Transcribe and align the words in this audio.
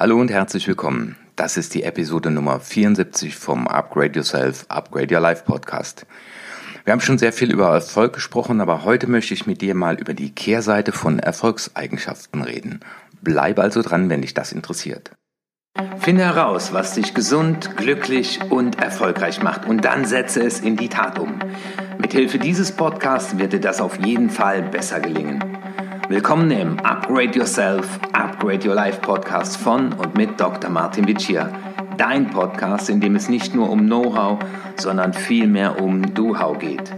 Hallo 0.00 0.20
und 0.20 0.30
herzlich 0.30 0.68
willkommen. 0.68 1.16
Das 1.34 1.56
ist 1.56 1.74
die 1.74 1.82
Episode 1.82 2.30
Nummer 2.30 2.60
74 2.60 3.34
vom 3.34 3.66
Upgrade 3.66 4.12
Yourself, 4.14 4.64
Upgrade 4.68 5.12
Your 5.12 5.20
Life 5.20 5.42
Podcast. 5.44 6.06
Wir 6.84 6.92
haben 6.92 7.00
schon 7.00 7.18
sehr 7.18 7.32
viel 7.32 7.50
über 7.50 7.70
Erfolg 7.70 8.12
gesprochen, 8.12 8.60
aber 8.60 8.84
heute 8.84 9.08
möchte 9.08 9.34
ich 9.34 9.48
mit 9.48 9.60
dir 9.60 9.74
mal 9.74 9.98
über 9.98 10.14
die 10.14 10.32
Kehrseite 10.32 10.92
von 10.92 11.18
Erfolgseigenschaften 11.18 12.42
reden. 12.42 12.78
Bleib 13.22 13.58
also 13.58 13.82
dran, 13.82 14.08
wenn 14.08 14.22
dich 14.22 14.34
das 14.34 14.52
interessiert. 14.52 15.10
Finde 15.98 16.22
heraus, 16.22 16.72
was 16.72 16.94
dich 16.94 17.12
gesund, 17.12 17.76
glücklich 17.76 18.38
und 18.50 18.80
erfolgreich 18.80 19.42
macht 19.42 19.64
und 19.64 19.84
dann 19.84 20.04
setze 20.04 20.44
es 20.44 20.60
in 20.60 20.76
die 20.76 20.90
Tat 20.90 21.18
um. 21.18 21.40
Mithilfe 21.98 22.38
dieses 22.38 22.70
Podcasts 22.70 23.36
wird 23.36 23.52
dir 23.52 23.60
das 23.60 23.80
auf 23.80 23.98
jeden 23.98 24.30
Fall 24.30 24.62
besser 24.62 25.00
gelingen. 25.00 25.42
Willkommen 26.10 26.50
im 26.50 26.80
Upgrade 26.80 27.38
Yourself, 27.38 28.00
Upgrade 28.14 28.66
Your 28.66 28.74
Life 28.74 29.02
Podcast 29.02 29.58
von 29.58 29.92
und 29.92 30.16
mit 30.16 30.40
Dr. 30.40 30.70
Martin 30.70 31.06
Vicia. 31.06 31.52
Dein 31.98 32.30
Podcast, 32.30 32.88
in 32.88 33.02
dem 33.02 33.14
es 33.14 33.28
nicht 33.28 33.54
nur 33.54 33.68
um 33.68 33.80
Know-how, 33.80 34.38
sondern 34.76 35.12
vielmehr 35.12 35.78
um 35.82 36.14
Do-How 36.14 36.58
geht. 36.58 36.90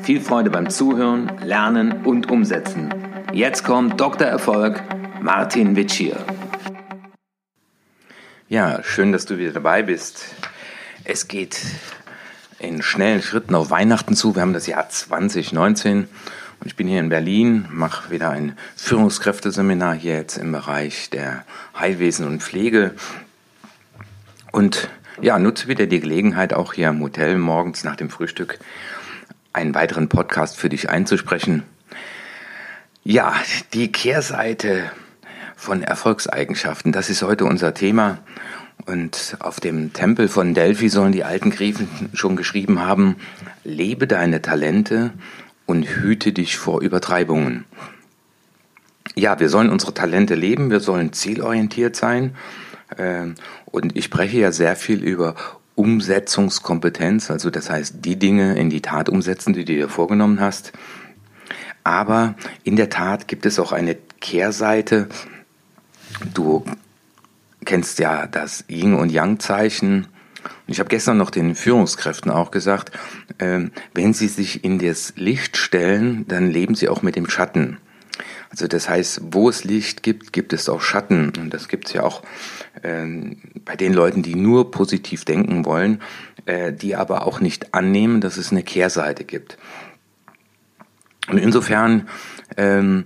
Viel 0.00 0.20
Freude 0.20 0.50
beim 0.50 0.70
Zuhören, 0.70 1.30
Lernen 1.40 2.04
und 2.04 2.32
Umsetzen. 2.32 2.92
Jetzt 3.32 3.62
kommt 3.62 4.00
Dr. 4.00 4.26
Erfolg, 4.26 4.82
Martin 5.20 5.76
Vicia. 5.76 6.16
Ja, 8.48 8.82
schön, 8.82 9.12
dass 9.12 9.24
du 9.24 9.38
wieder 9.38 9.52
dabei 9.52 9.84
bist. 9.84 10.34
Es 11.04 11.28
geht 11.28 11.60
in 12.58 12.82
schnellen 12.82 13.22
Schritten 13.22 13.54
auf 13.54 13.70
Weihnachten 13.70 14.16
zu. 14.16 14.34
Wir 14.34 14.42
haben 14.42 14.52
das 14.52 14.66
Jahr 14.66 14.88
2019 14.88 16.08
und 16.60 16.66
ich 16.66 16.76
bin 16.76 16.88
hier 16.88 17.00
in 17.00 17.08
Berlin, 17.08 17.66
mache 17.70 18.10
wieder 18.10 18.30
ein 18.30 18.56
Führungskräfteseminar 18.76 19.94
hier 19.94 20.14
jetzt 20.14 20.36
im 20.36 20.50
Bereich 20.50 21.08
der 21.10 21.44
Heilwesen 21.78 22.26
und 22.26 22.42
Pflege. 22.42 22.94
Und 24.50 24.88
ja, 25.20 25.38
nutze 25.38 25.68
wieder 25.68 25.86
die 25.86 26.00
Gelegenheit, 26.00 26.54
auch 26.54 26.72
hier 26.72 26.88
im 26.88 27.00
Hotel 27.00 27.38
morgens 27.38 27.84
nach 27.84 27.96
dem 27.96 28.10
Frühstück 28.10 28.58
einen 29.52 29.74
weiteren 29.74 30.08
Podcast 30.08 30.56
für 30.56 30.68
dich 30.68 30.90
einzusprechen. 30.90 31.62
Ja, 33.04 33.34
die 33.72 33.90
Kehrseite 33.92 34.90
von 35.56 35.82
Erfolgseigenschaften, 35.82 36.92
das 36.92 37.08
ist 37.08 37.22
heute 37.22 37.44
unser 37.44 37.74
Thema. 37.74 38.18
Und 38.86 39.36
auf 39.40 39.60
dem 39.60 39.92
Tempel 39.92 40.28
von 40.28 40.54
Delphi 40.54 40.88
sollen 40.88 41.12
die 41.12 41.24
alten 41.24 41.50
Griechen 41.50 41.88
schon 42.14 42.36
geschrieben 42.36 42.80
haben, 42.80 43.16
lebe 43.64 44.06
deine 44.06 44.40
Talente 44.40 45.12
und 45.68 45.82
hüte 45.86 46.32
dich 46.32 46.56
vor 46.56 46.80
Übertreibungen. 46.80 47.66
Ja, 49.14 49.38
wir 49.38 49.50
sollen 49.50 49.68
unsere 49.68 49.92
Talente 49.92 50.34
leben, 50.34 50.70
wir 50.70 50.80
sollen 50.80 51.12
zielorientiert 51.12 51.94
sein. 51.94 52.34
Ähm, 52.96 53.34
und 53.66 53.94
ich 53.94 54.06
spreche 54.06 54.38
ja 54.38 54.50
sehr 54.50 54.76
viel 54.76 55.04
über 55.04 55.34
Umsetzungskompetenz, 55.74 57.30
also 57.30 57.50
das 57.50 57.68
heißt, 57.68 57.96
die 58.00 58.18
Dinge 58.18 58.56
in 58.56 58.70
die 58.70 58.80
Tat 58.80 59.10
umsetzen, 59.10 59.52
die 59.52 59.66
du 59.66 59.74
dir 59.74 59.88
vorgenommen 59.90 60.40
hast. 60.40 60.72
Aber 61.84 62.34
in 62.64 62.76
der 62.76 62.88
Tat 62.88 63.28
gibt 63.28 63.44
es 63.44 63.58
auch 63.58 63.72
eine 63.72 63.94
Kehrseite. 64.20 65.06
Du 66.32 66.64
kennst 67.66 67.98
ja 67.98 68.26
das 68.26 68.64
Yin 68.70 68.94
und 68.94 69.12
Yang 69.12 69.40
Zeichen. 69.40 70.06
Ich 70.66 70.80
habe 70.80 70.88
gestern 70.88 71.16
noch 71.16 71.30
den 71.30 71.54
Führungskräften 71.54 72.30
auch 72.30 72.50
gesagt, 72.50 72.92
äh, 73.38 73.60
wenn 73.94 74.14
sie 74.14 74.28
sich 74.28 74.64
in 74.64 74.78
das 74.78 75.14
Licht 75.16 75.56
stellen, 75.56 76.26
dann 76.28 76.50
leben 76.50 76.74
sie 76.74 76.88
auch 76.88 77.02
mit 77.02 77.16
dem 77.16 77.28
Schatten. 77.28 77.78
Also 78.50 78.66
das 78.66 78.88
heißt, 78.88 79.20
wo 79.30 79.48
es 79.48 79.64
Licht 79.64 80.02
gibt, 80.02 80.32
gibt 80.32 80.52
es 80.52 80.68
auch 80.68 80.80
Schatten. 80.80 81.32
Und 81.38 81.52
das 81.52 81.68
gibt 81.68 81.88
es 81.88 81.92
ja 81.92 82.02
auch 82.02 82.22
äh, 82.82 83.06
bei 83.64 83.76
den 83.76 83.92
Leuten, 83.92 84.22
die 84.22 84.34
nur 84.34 84.70
positiv 84.70 85.24
denken 85.24 85.64
wollen, 85.64 86.00
äh, 86.46 86.72
die 86.72 86.96
aber 86.96 87.26
auch 87.26 87.40
nicht 87.40 87.74
annehmen, 87.74 88.20
dass 88.20 88.36
es 88.36 88.50
eine 88.50 88.62
Kehrseite 88.62 89.24
gibt. 89.24 89.58
Und 91.28 91.38
insofern 91.38 92.08
ähm, 92.56 93.04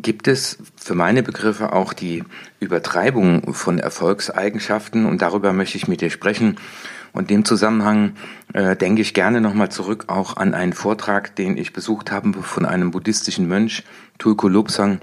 gibt 0.00 0.28
es 0.28 0.58
für 0.76 0.94
meine 0.94 1.22
Begriffe 1.22 1.72
auch 1.72 1.92
die 1.92 2.24
Übertreibung 2.60 3.52
von 3.52 3.78
Erfolgseigenschaften 3.78 5.06
und 5.06 5.22
darüber 5.22 5.52
möchte 5.52 5.76
ich 5.76 5.88
mit 5.88 6.00
dir 6.00 6.10
sprechen. 6.10 6.56
Und 7.12 7.30
in 7.30 7.38
dem 7.38 7.44
Zusammenhang 7.44 8.12
äh, 8.52 8.76
denke 8.76 9.02
ich 9.02 9.14
gerne 9.14 9.40
nochmal 9.40 9.70
zurück 9.70 10.04
auch 10.08 10.36
an 10.36 10.54
einen 10.54 10.72
Vortrag, 10.72 11.34
den 11.36 11.56
ich 11.56 11.72
besucht 11.72 12.12
habe 12.12 12.42
von 12.42 12.64
einem 12.64 12.90
buddhistischen 12.90 13.48
Mönch, 13.48 13.84
Tulku 14.18 14.48
Lobsang. 14.48 15.00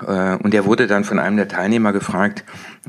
Äh, 0.00 0.36
und 0.36 0.54
der 0.54 0.64
wurde 0.64 0.86
dann 0.86 1.04
von 1.04 1.18
einem 1.18 1.36
der 1.36 1.48
Teilnehmer 1.48 1.92
gefragt, 1.92 2.44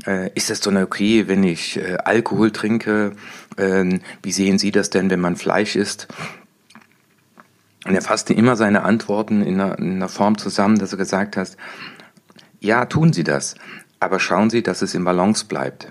äh, 0.06 0.30
ist 0.34 0.50
das 0.50 0.60
denn 0.60 0.76
okay, 0.76 1.26
wenn 1.26 1.42
ich 1.42 1.78
äh, 1.78 1.98
Alkohol 2.04 2.50
trinke? 2.50 3.12
Ähm, 3.56 4.00
wie 4.22 4.32
sehen 4.32 4.58
Sie 4.58 4.70
das 4.70 4.90
denn, 4.90 5.10
wenn 5.10 5.20
man 5.20 5.36
Fleisch 5.36 5.76
isst? 5.76 6.08
Und 7.88 7.94
er 7.94 8.02
fasste 8.02 8.34
immer 8.34 8.54
seine 8.54 8.82
Antworten 8.82 9.42
in 9.42 9.60
einer, 9.60 9.78
in 9.78 9.96
einer 9.96 10.10
Form 10.10 10.36
zusammen, 10.36 10.78
dass 10.78 10.92
er 10.92 10.98
gesagt 10.98 11.38
hat, 11.38 11.56
ja, 12.60 12.84
tun 12.84 13.14
Sie 13.14 13.24
das, 13.24 13.54
aber 13.98 14.20
schauen 14.20 14.50
Sie, 14.50 14.62
dass 14.62 14.82
es 14.82 14.94
im 14.94 15.04
Balance 15.04 15.46
bleibt. 15.46 15.90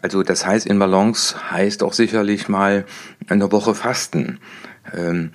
Also 0.00 0.22
das 0.22 0.46
heißt, 0.46 0.66
in 0.66 0.78
Balance 0.78 1.34
heißt 1.50 1.82
auch 1.82 1.94
sicherlich 1.94 2.48
mal 2.48 2.84
eine 3.28 3.50
Woche 3.50 3.74
Fasten. 3.74 4.38
Ähm, 4.94 5.32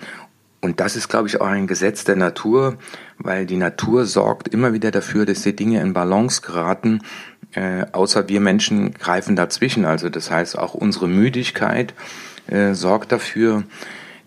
und 0.62 0.80
das 0.80 0.96
ist, 0.96 1.10
glaube 1.10 1.28
ich, 1.28 1.42
auch 1.42 1.48
ein 1.48 1.68
Gesetz 1.68 2.06
der 2.06 2.16
Natur, 2.16 2.78
weil 3.18 3.46
die 3.46 3.58
Natur 3.58 4.06
sorgt 4.06 4.48
immer 4.48 4.72
wieder 4.72 4.92
dafür, 4.92 5.26
dass 5.26 5.42
die 5.42 5.56
Dinge 5.56 5.82
in 5.82 5.94
Balance 5.94 6.42
geraten, 6.42 7.02
äh, 7.52 7.86
außer 7.92 8.30
wir 8.30 8.40
Menschen 8.40 8.94
greifen 8.94 9.36
dazwischen. 9.36 9.84
Also 9.84 10.08
das 10.08 10.32
heißt, 10.32 10.58
auch 10.58 10.74
unsere 10.74 11.08
Müdigkeit 11.10 11.94
äh, 12.48 12.74
sorgt 12.74 13.12
dafür, 13.12 13.64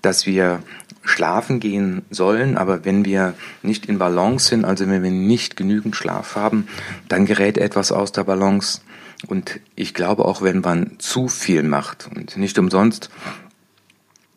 dass 0.02 0.26
wir 0.26 0.62
schlafen 1.02 1.60
gehen 1.60 2.02
sollen, 2.10 2.56
aber 2.58 2.84
wenn 2.84 3.04
wir 3.04 3.34
nicht 3.62 3.86
in 3.86 3.98
Balance 3.98 4.48
sind, 4.48 4.64
also 4.64 4.86
wenn 4.88 5.02
wir 5.02 5.10
nicht 5.10 5.56
genügend 5.56 5.96
Schlaf 5.96 6.36
haben, 6.36 6.68
dann 7.08 7.26
gerät 7.26 7.58
etwas 7.58 7.90
aus 7.90 8.12
der 8.12 8.24
Balance. 8.24 8.80
Und 9.26 9.60
ich 9.76 9.94
glaube 9.94 10.24
auch, 10.24 10.42
wenn 10.42 10.60
man 10.60 10.92
zu 10.98 11.28
viel 11.28 11.62
macht 11.62 12.08
und 12.14 12.36
nicht 12.36 12.58
umsonst 12.58 13.10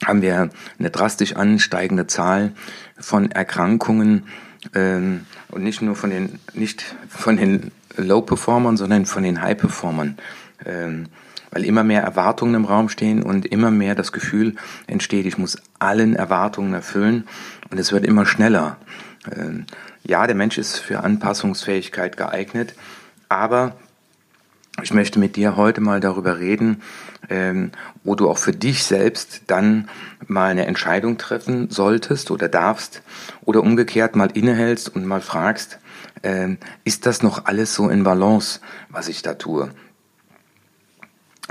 haben 0.05 0.21
wir 0.21 0.49
eine 0.79 0.89
drastisch 0.89 1.35
ansteigende 1.35 2.07
Zahl 2.07 2.53
von 2.99 3.31
Erkrankungen 3.31 4.27
ähm, 4.73 5.25
und 5.49 5.63
nicht 5.63 5.81
nur 5.81 5.95
von 5.95 6.09
den 6.09 6.39
nicht 6.53 6.95
von 7.07 7.37
den 7.37 7.71
Low 7.95 8.21
Performern, 8.21 8.75
sondern 8.75 9.05
von 9.05 9.23
den 9.23 9.41
High 9.41 9.57
Performern. 9.57 10.17
Ähm, 10.65 11.07
weil 11.53 11.65
immer 11.65 11.83
mehr 11.83 12.01
Erwartungen 12.01 12.55
im 12.55 12.65
Raum 12.65 12.89
stehen 12.89 13.21
und 13.21 13.45
immer 13.45 13.69
mehr 13.69 13.93
das 13.93 14.11
Gefühl 14.11 14.55
entsteht, 14.87 15.25
ich 15.27 15.37
muss 15.37 15.57
allen 15.77 16.15
Erwartungen 16.15 16.73
erfüllen 16.73 17.27
und 17.69 17.79
es 17.79 17.91
wird 17.91 18.05
immer 18.05 18.25
schneller. 18.25 18.77
Ähm, 19.31 19.65
ja, 20.03 20.25
der 20.25 20.35
Mensch 20.35 20.57
ist 20.57 20.79
für 20.79 21.01
Anpassungsfähigkeit 21.01 22.17
geeignet, 22.17 22.73
aber 23.29 23.75
ich 24.81 24.93
möchte 24.93 25.19
mit 25.19 25.35
dir 25.35 25.55
heute 25.55 25.79
mal 25.79 25.99
darüber 25.99 26.39
reden, 26.39 26.81
ähm, 27.29 27.71
wo 28.03 28.15
du 28.15 28.29
auch 28.29 28.39
für 28.39 28.51
dich 28.51 28.83
selbst 28.83 29.43
dann 29.47 29.87
mal 30.27 30.49
eine 30.49 30.65
Entscheidung 30.65 31.19
treffen 31.19 31.69
solltest 31.69 32.31
oder 32.31 32.49
darfst 32.49 33.03
oder 33.41 33.61
umgekehrt 33.61 34.15
mal 34.15 34.31
innehältst 34.33 34.93
und 34.93 35.05
mal 35.05 35.21
fragst, 35.21 35.77
ähm, 36.23 36.57
ist 36.83 37.05
das 37.05 37.21
noch 37.21 37.45
alles 37.45 37.75
so 37.75 37.89
in 37.89 38.03
Balance, 38.03 38.59
was 38.89 39.07
ich 39.07 39.21
da 39.21 39.35
tue? 39.35 39.69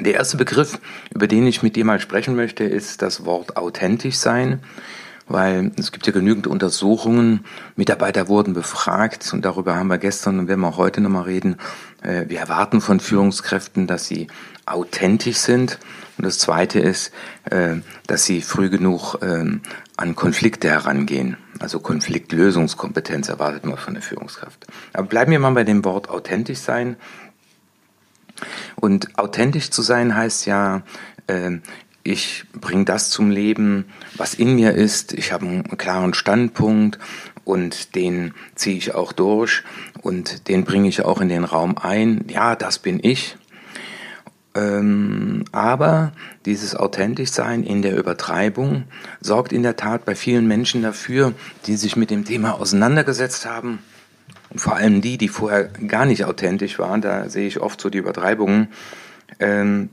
Der 0.03 0.15
erste 0.15 0.37
Begriff, 0.37 0.81
über 1.15 1.29
den 1.29 1.47
ich 1.47 1.63
mit 1.63 1.77
dir 1.77 1.85
mal 1.85 2.01
sprechen 2.01 2.35
möchte, 2.35 2.65
ist 2.65 3.03
das 3.03 3.25
Wort 3.25 3.57
authentisch 3.57 4.17
sein, 4.17 4.61
weil 5.29 5.71
es 5.79 5.93
gibt 5.93 6.09
ja 6.09 6.13
genügend 6.13 6.49
Untersuchungen, 6.49 7.45
Mitarbeiter 7.77 8.27
wurden 8.27 8.53
befragt 8.53 9.31
und 9.33 9.45
darüber 9.45 9.77
haben 9.77 9.87
wir 9.87 9.99
gestern 9.99 10.41
und 10.41 10.49
werden 10.49 10.61
wir 10.61 10.69
auch 10.69 10.77
heute 10.77 11.01
nochmal 11.01 11.25
reden. 11.25 11.57
Äh, 12.03 12.25
wir 12.29 12.41
erwarten 12.41 12.81
von 12.81 12.99
Führungskräften, 12.99 13.87
dass 13.87 14.09
sie 14.09 14.27
authentisch 14.67 15.37
sind. 15.37 15.79
Und 16.19 16.27
das 16.27 16.39
Zweite 16.39 16.81
ist, 16.81 17.13
äh, 17.45 17.77
dass 18.09 18.25
sie 18.25 18.43
früh 18.43 18.71
genug 18.71 19.19
ähm, 19.23 19.61
an 19.97 20.17
Konflikte 20.17 20.69
herangehen. 20.69 21.37
Also 21.61 21.79
Konfliktlösungskompetenz 21.79 23.29
erwartet 23.29 23.65
man 23.65 23.77
von 23.77 23.95
der 23.95 24.03
Führungskraft. 24.03 24.67
Aber 24.93 25.07
bleiben 25.07 25.31
wir 25.31 25.39
mal 25.39 25.53
bei 25.53 25.65
dem 25.65 25.85
Wort 25.85 26.09
authentisch 26.11 26.59
sein. 26.59 26.97
Und 28.77 29.19
authentisch 29.19 29.71
zu 29.71 29.83
sein 29.83 30.17
heißt 30.17 30.47
ja, 30.47 30.83
äh, 31.27 31.59
ich 32.05 32.45
bringe 32.53 32.85
das 32.85 33.11
zum 33.11 33.31
Leben, 33.31 33.85
was 34.17 34.35
in 34.35 34.57
mir 34.57 34.73
ist. 34.73 35.13
Ich 35.13 35.33
habe 35.33 35.47
einen 35.47 35.79
klaren 35.79 36.15
Standpunkt 36.15 36.99
und 37.45 37.95
den 37.95 38.35
ziehe 38.55 38.77
ich 38.77 38.95
auch 38.95 39.13
durch 39.13 39.63
und 40.03 40.49
den 40.49 40.65
bringe 40.65 40.89
ich 40.89 41.05
auch 41.05 41.21
in 41.21 41.29
den 41.29 41.45
Raum 41.45 41.77
ein. 41.79 42.25
Ja, 42.29 42.57
das 42.57 42.79
bin 42.79 42.99
ich. 43.03 43.37
Ähm, 44.55 45.45
aber 45.53 46.13
dieses 46.45 46.75
authentisch 46.75 47.31
sein 47.31 47.63
in 47.63 47.81
der 47.81 47.97
Übertreibung 47.97 48.85
sorgt 49.21 49.53
in 49.53 49.63
der 49.63 49.77
Tat 49.77 50.05
bei 50.05 50.15
vielen 50.15 50.47
Menschen 50.47 50.83
dafür, 50.83 51.33
die 51.67 51.77
sich 51.77 51.97
mit 51.97 52.11
dem 52.11 52.25
Thema 52.25 52.61
auseinandergesetzt 52.61 53.47
haben 53.47 53.79
und 54.53 54.59
vor 54.59 54.77
allem 54.77 55.01
die, 55.01 55.17
die 55.17 55.29
vorher 55.29 55.65
gar 55.65 56.05
nicht 56.05 56.27
authentisch 56.27 56.79
waren, 56.79 57.01
da 57.01 57.31
sehe 57.31 57.47
ich 57.47 57.61
oft 57.61 57.81
so 57.81 57.89
die 57.89 57.99
Übertreibungen, 57.99 58.69
ähm, 59.41 59.89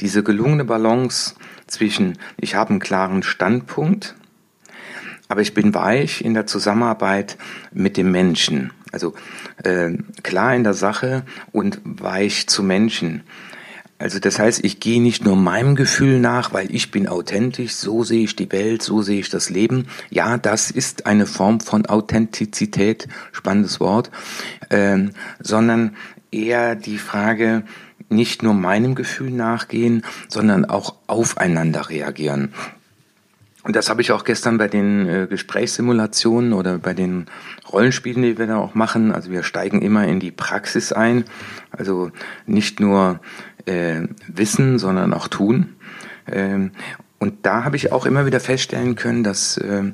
diese 0.00 0.22
gelungene 0.22 0.64
Balance 0.64 1.34
zwischen, 1.66 2.16
ich 2.38 2.54
habe 2.54 2.70
einen 2.70 2.80
klaren 2.80 3.22
Standpunkt, 3.22 4.14
aber 5.28 5.42
ich 5.42 5.52
bin 5.52 5.74
weich 5.74 6.22
in 6.24 6.32
der 6.32 6.46
Zusammenarbeit 6.46 7.36
mit 7.70 7.98
dem 7.98 8.10
Menschen. 8.10 8.72
Also 8.92 9.14
äh, 9.62 9.90
klar 10.22 10.54
in 10.54 10.64
der 10.64 10.72
Sache 10.72 11.22
und 11.52 11.82
weich 11.84 12.46
zu 12.46 12.62
Menschen. 12.62 13.24
Also 13.98 14.20
das 14.20 14.38
heißt, 14.38 14.64
ich 14.64 14.78
gehe 14.78 15.02
nicht 15.02 15.24
nur 15.24 15.34
meinem 15.34 15.74
Gefühl 15.74 16.20
nach, 16.20 16.52
weil 16.52 16.72
ich 16.72 16.92
bin 16.92 17.08
authentisch, 17.08 17.72
so 17.72 18.04
sehe 18.04 18.24
ich 18.24 18.36
die 18.36 18.50
Welt, 18.52 18.80
so 18.80 19.02
sehe 19.02 19.18
ich 19.18 19.28
das 19.28 19.50
Leben. 19.50 19.88
Ja, 20.08 20.38
das 20.38 20.70
ist 20.70 21.06
eine 21.06 21.26
Form 21.26 21.58
von 21.58 21.84
Authentizität, 21.86 23.08
spannendes 23.32 23.80
Wort, 23.80 24.12
ähm, 24.70 25.10
sondern 25.40 25.96
eher 26.30 26.76
die 26.76 26.98
Frage, 26.98 27.64
nicht 28.08 28.42
nur 28.42 28.54
meinem 28.54 28.94
Gefühl 28.94 29.30
nachgehen, 29.30 30.04
sondern 30.28 30.64
auch 30.64 30.94
aufeinander 31.08 31.90
reagieren. 31.90 32.54
Und 33.64 33.76
das 33.76 33.90
habe 33.90 34.00
ich 34.00 34.12
auch 34.12 34.24
gestern 34.24 34.56
bei 34.56 34.68
den 34.68 35.06
äh, 35.06 35.26
Gesprächssimulationen 35.28 36.52
oder 36.52 36.78
bei 36.78 36.94
den 36.94 37.26
Rollenspielen, 37.70 38.22
die 38.22 38.38
wir 38.38 38.46
da 38.46 38.56
auch 38.56 38.74
machen. 38.74 39.12
Also 39.12 39.30
wir 39.30 39.42
steigen 39.42 39.82
immer 39.82 40.06
in 40.06 40.20
die 40.20 40.30
Praxis 40.30 40.92
ein. 40.92 41.24
Also 41.70 42.10
nicht 42.46 42.80
nur 42.80 43.20
äh, 43.68 44.08
wissen, 44.26 44.78
sondern 44.78 45.12
auch 45.14 45.28
tun. 45.28 45.76
Ähm, 46.30 46.72
und 47.18 47.46
da 47.46 47.64
habe 47.64 47.76
ich 47.76 47.90
auch 47.92 48.06
immer 48.06 48.26
wieder 48.26 48.40
feststellen 48.40 48.94
können, 48.94 49.24
dass 49.24 49.56
äh, 49.58 49.92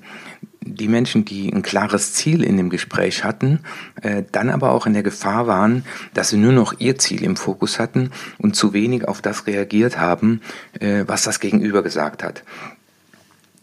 die 0.61 0.89
Menschen, 0.89 1.25
die 1.25 1.53
ein 1.53 1.63
klares 1.63 2.13
Ziel 2.13 2.43
in 2.43 2.57
dem 2.57 2.71
Gespräch 2.71 3.25
hatten, 3.25 3.61
äh, 4.03 4.23
dann 4.33 4.51
aber 4.51 4.73
auch 4.73 4.87
in 4.87 4.93
der 4.93 5.03
Gefahr 5.03 5.47
waren, 5.47 5.85
dass 6.13 6.31
sie 6.31 6.37
nur 6.37 6.53
noch 6.53 6.81
ihr 6.81 6.99
Ziel 6.99 7.23
im 7.23 7.37
Fokus 7.37 7.79
hatten 7.79 8.11
und 8.39 8.57
zu 8.57 8.73
wenig 8.73 9.07
auf 9.09 9.23
das 9.23 9.47
reagiert 9.47 9.99
haben, 9.99 10.41
äh, 10.81 11.05
was 11.07 11.23
das 11.23 11.41
Gegenüber 11.41 11.83
gesagt 11.83 12.23
hat. 12.23 12.43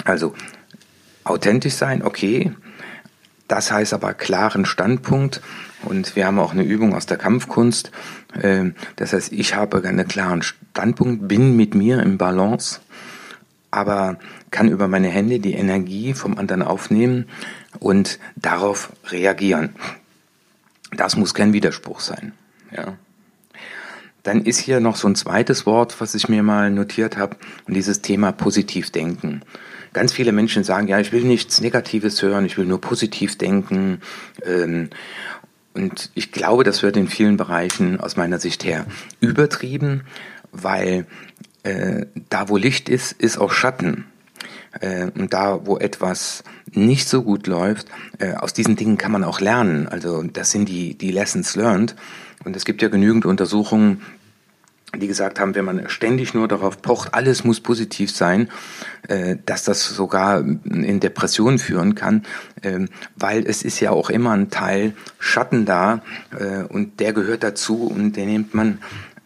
Also 0.03 0.33
authentisch 1.23 1.73
sein, 1.73 2.03
okay. 2.03 2.51
Das 3.51 3.69
heißt 3.69 3.93
aber 3.93 4.13
klaren 4.13 4.63
Standpunkt. 4.63 5.41
Und 5.83 6.15
wir 6.15 6.25
haben 6.25 6.39
auch 6.39 6.53
eine 6.53 6.63
Übung 6.63 6.95
aus 6.95 7.05
der 7.05 7.17
Kampfkunst. 7.17 7.91
Ähm, 8.41 8.75
das 8.95 9.11
heißt, 9.11 9.33
ich 9.33 9.55
habe 9.55 9.83
einen 9.83 10.07
klaren 10.07 10.41
Standpunkt, 10.41 11.27
bin 11.27 11.57
mit 11.57 11.75
mir 11.75 12.01
im 12.01 12.17
Balance, 12.17 12.79
aber 13.69 14.17
kann 14.51 14.69
über 14.69 14.87
meine 14.87 15.09
Hände 15.09 15.41
die 15.41 15.51
Energie 15.51 16.13
vom 16.13 16.37
anderen 16.37 16.61
aufnehmen 16.61 17.25
und 17.79 18.19
darauf 18.37 18.93
reagieren. 19.09 19.75
Das 20.95 21.17
muss 21.17 21.33
kein 21.33 21.51
Widerspruch 21.51 21.99
sein. 21.99 22.31
Ja. 22.73 22.93
Dann 24.23 24.45
ist 24.45 24.59
hier 24.59 24.79
noch 24.79 24.95
so 24.95 25.09
ein 25.09 25.15
zweites 25.15 25.65
Wort, 25.65 25.99
was 25.99 26.15
ich 26.15 26.29
mir 26.29 26.41
mal 26.41 26.71
notiert 26.71 27.17
habe, 27.17 27.35
und 27.67 27.73
dieses 27.73 28.01
Thema 28.01 28.31
positiv 28.31 28.91
denken. 28.91 29.41
Ganz 29.93 30.13
viele 30.13 30.31
Menschen 30.31 30.63
sagen, 30.63 30.87
ja, 30.87 30.99
ich 30.99 31.11
will 31.11 31.23
nichts 31.23 31.61
Negatives 31.61 32.21
hören, 32.21 32.45
ich 32.45 32.57
will 32.57 32.65
nur 32.65 32.79
positiv 32.79 33.37
denken. 33.37 34.01
Ähm, 34.45 34.89
und 35.73 36.11
ich 36.15 36.31
glaube, 36.31 36.63
das 36.63 36.83
wird 36.83 36.97
in 36.97 37.07
vielen 37.07 37.37
Bereichen 37.37 37.99
aus 37.99 38.17
meiner 38.17 38.39
Sicht 38.39 38.63
her 38.63 38.85
übertrieben, 39.19 40.03
weil 40.51 41.05
äh, 41.63 42.05
da, 42.29 42.49
wo 42.49 42.57
Licht 42.57 42.89
ist, 42.89 43.13
ist 43.13 43.37
auch 43.37 43.51
Schatten. 43.51 44.05
Äh, 44.79 45.11
und 45.17 45.33
da, 45.33 45.65
wo 45.65 45.77
etwas 45.77 46.43
nicht 46.73 47.07
so 47.07 47.23
gut 47.23 47.47
läuft, 47.47 47.87
äh, 48.19 48.33
aus 48.33 48.53
diesen 48.53 48.75
Dingen 48.75 48.97
kann 48.97 49.11
man 49.11 49.23
auch 49.23 49.41
lernen. 49.41 49.87
Also 49.87 50.23
das 50.23 50.51
sind 50.51 50.69
die, 50.69 50.97
die 50.97 51.11
Lessons 51.11 51.55
learned. 51.55 51.95
Und 52.43 52.55
es 52.55 52.65
gibt 52.65 52.81
ja 52.81 52.89
genügend 52.89 53.25
Untersuchungen, 53.25 54.01
die 54.95 55.07
gesagt 55.07 55.39
haben, 55.39 55.55
wenn 55.55 55.65
man 55.65 55.89
ständig 55.89 56.33
nur 56.33 56.47
darauf 56.47 56.81
pocht, 56.81 57.13
alles 57.13 57.43
muss 57.43 57.59
positiv 57.59 58.11
sein, 58.11 58.49
äh, 59.07 59.37
dass 59.45 59.63
das 59.63 59.87
sogar 59.87 60.39
in 60.39 60.99
Depressionen 60.99 61.59
führen 61.59 61.95
kann, 61.95 62.23
äh, 62.61 62.79
weil 63.15 63.45
es 63.45 63.63
ist 63.63 63.79
ja 63.79 63.91
auch 63.91 64.09
immer 64.09 64.31
ein 64.31 64.49
Teil 64.49 64.93
Schatten 65.19 65.65
da 65.65 66.01
äh, 66.37 66.63
und 66.63 66.99
der 66.99 67.13
gehört 67.13 67.43
dazu 67.43 67.83
und 67.87 68.13
den 68.13 68.29
nimmt 68.29 68.53
man 68.53 68.79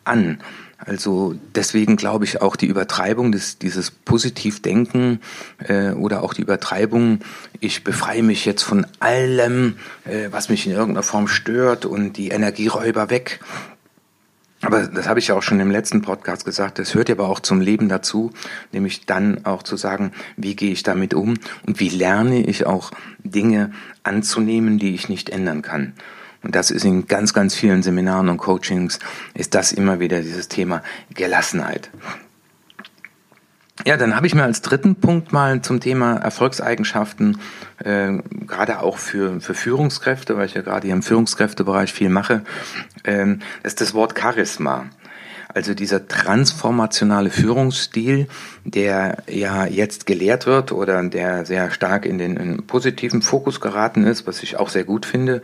an. 0.03 0.37
Also 0.77 1.35
deswegen 1.55 1.95
glaube 1.95 2.25
ich 2.25 2.41
auch 2.41 2.55
die 2.55 2.67
Übertreibung 2.67 3.31
des, 3.31 3.57
dieses 3.57 3.89
Positivdenken 3.89 5.19
äh, 5.67 5.91
oder 5.91 6.21
auch 6.21 6.33
die 6.33 6.41
Übertreibung, 6.41 7.19
ich 7.59 7.83
befreie 7.83 8.21
mich 8.21 8.45
jetzt 8.45 8.61
von 8.61 8.85
allem, 8.99 9.77
äh, 10.03 10.27
was 10.31 10.49
mich 10.49 10.67
in 10.67 10.73
irgendeiner 10.73 11.03
Form 11.03 11.27
stört 11.27 11.85
und 11.85 12.13
die 12.13 12.29
Energieräuber 12.29 13.09
weg. 13.09 13.39
Aber 14.65 14.87
das 14.87 15.07
habe 15.07 15.19
ich 15.19 15.27
ja 15.27 15.35
auch 15.35 15.43
schon 15.43 15.59
im 15.59 15.69
letzten 15.69 16.01
Podcast 16.01 16.43
gesagt, 16.43 16.79
das 16.79 16.95
hört 16.95 17.09
ja 17.09 17.15
aber 17.15 17.29
auch 17.29 17.39
zum 17.39 17.61
Leben 17.61 17.87
dazu, 17.87 18.31
nämlich 18.71 19.05
dann 19.05 19.45
auch 19.45 19.61
zu 19.61 19.77
sagen, 19.77 20.11
wie 20.37 20.55
gehe 20.55 20.71
ich 20.71 20.81
damit 20.81 21.13
um 21.13 21.35
und 21.67 21.79
wie 21.79 21.89
lerne 21.89 22.41
ich 22.41 22.65
auch 22.65 22.91
Dinge 23.19 23.71
anzunehmen, 24.01 24.79
die 24.79 24.95
ich 24.95 25.07
nicht 25.07 25.29
ändern 25.29 25.61
kann. 25.61 25.93
Und 26.41 26.55
das 26.55 26.71
ist 26.71 26.83
in 26.83 27.07
ganz, 27.07 27.33
ganz 27.33 27.53
vielen 27.53 27.83
Seminaren 27.83 28.27
und 28.27 28.37
Coachings, 28.37 28.99
ist 29.35 29.53
das 29.53 29.71
immer 29.71 29.99
wieder 29.99 30.21
dieses 30.21 30.47
Thema 30.47 30.81
Gelassenheit. 31.13 31.91
Ja, 33.87 33.97
dann 33.97 34.15
habe 34.15 34.25
ich 34.25 34.33
mir 34.33 34.43
als 34.43 34.63
dritten 34.63 34.95
Punkt 34.95 35.31
mal 35.31 35.61
zum 35.61 35.79
Thema 35.79 36.15
Erfolgseigenschaften, 36.15 37.37
äh, 37.83 38.13
gerade 38.47 38.79
auch 38.79 38.97
für, 38.97 39.39
für 39.39 39.53
Führungskräfte, 39.53 40.35
weil 40.35 40.47
ich 40.47 40.55
ja 40.55 40.63
gerade 40.63 40.87
hier 40.87 40.95
im 40.95 41.03
Führungskräftebereich 41.03 41.93
viel 41.93 42.09
mache, 42.09 42.41
äh, 43.03 43.35
ist 43.61 43.81
das 43.81 43.93
Wort 43.93 44.17
Charisma. 44.19 44.85
Also 45.53 45.75
dieser 45.75 46.07
transformationale 46.07 47.29
Führungsstil, 47.29 48.27
der 48.65 49.19
ja 49.29 49.67
jetzt 49.67 50.07
gelehrt 50.07 50.47
wird 50.47 50.71
oder 50.71 51.01
der 51.03 51.45
sehr 51.45 51.69
stark 51.69 52.05
in 52.05 52.17
den 52.17 52.37
in 52.37 52.67
positiven 52.67 53.21
Fokus 53.21 53.61
geraten 53.61 54.03
ist, 54.03 54.25
was 54.25 54.41
ich 54.43 54.57
auch 54.57 54.69
sehr 54.69 54.83
gut 54.83 55.05
finde, 55.05 55.43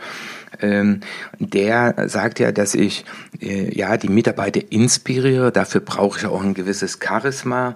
ähm, 0.60 1.00
der 1.40 2.10
sagt 2.10 2.40
ja, 2.40 2.52
dass 2.52 2.76
ich 2.76 3.06
äh, 3.40 3.74
ja 3.74 3.96
die 3.98 4.10
Mitarbeiter 4.10 4.62
inspiriere. 4.70 5.52
Dafür 5.52 5.80
brauche 5.82 6.20
ich 6.20 6.26
auch 6.26 6.42
ein 6.42 6.56
gewisses 6.56 7.00
Charisma. 7.02 7.76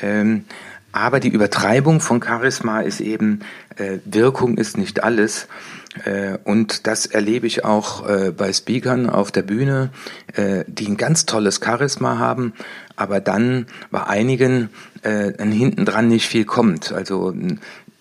Ähm, 0.00 0.44
aber 0.92 1.20
die 1.20 1.30
Übertreibung 1.30 2.00
von 2.00 2.22
Charisma 2.22 2.80
ist 2.80 3.00
eben, 3.00 3.40
äh, 3.76 3.98
Wirkung 4.04 4.58
ist 4.58 4.76
nicht 4.76 5.02
alles. 5.02 5.48
Äh, 6.04 6.38
und 6.44 6.86
das 6.86 7.06
erlebe 7.06 7.46
ich 7.46 7.64
auch 7.64 8.08
äh, 8.08 8.30
bei 8.30 8.52
Speakern 8.52 9.08
auf 9.08 9.32
der 9.32 9.42
Bühne, 9.42 9.90
äh, 10.34 10.64
die 10.66 10.86
ein 10.86 10.96
ganz 10.96 11.26
tolles 11.26 11.60
Charisma 11.62 12.18
haben, 12.18 12.52
aber 12.96 13.20
dann 13.20 13.66
bei 13.90 14.04
einigen 14.04 14.68
äh, 15.02 15.32
hinten 15.42 15.84
dran 15.84 16.08
nicht 16.08 16.28
viel 16.28 16.44
kommt. 16.44 16.92
Also 16.92 17.34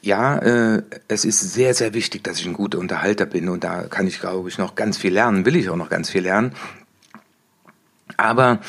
ja, 0.01 0.37
äh, 0.37 0.83
es 1.07 1.25
ist 1.25 1.53
sehr, 1.53 1.73
sehr 1.73 1.93
wichtig, 1.93 2.23
dass 2.23 2.39
ich 2.39 2.45
ein 2.45 2.53
guter 2.53 2.79
Unterhalter 2.79 3.25
bin 3.25 3.49
und 3.49 3.63
da 3.63 3.83
kann 3.83 4.07
ich, 4.07 4.19
glaube 4.19 4.49
ich, 4.49 4.57
noch 4.57 4.75
ganz 4.75 4.97
viel 4.97 5.13
lernen, 5.13 5.45
will 5.45 5.55
ich 5.55 5.69
auch 5.69 5.75
noch 5.75 5.89
ganz 5.89 6.09
viel 6.09 6.23
lernen. 6.23 6.53
Aber 8.17 8.59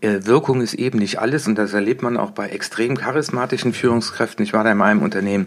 äh, 0.00 0.20
Wirkung 0.22 0.60
ist 0.60 0.74
eben 0.74 0.98
nicht 0.98 1.20
alles 1.20 1.46
und 1.46 1.56
das 1.56 1.72
erlebt 1.72 2.02
man 2.02 2.16
auch 2.16 2.30
bei 2.30 2.48
extrem 2.48 2.96
charismatischen 2.96 3.72
Führungskräften. 3.72 4.44
Ich 4.44 4.52
war 4.52 4.64
da 4.64 4.72
in 4.72 4.78
meinem 4.78 5.02
Unternehmen, 5.02 5.46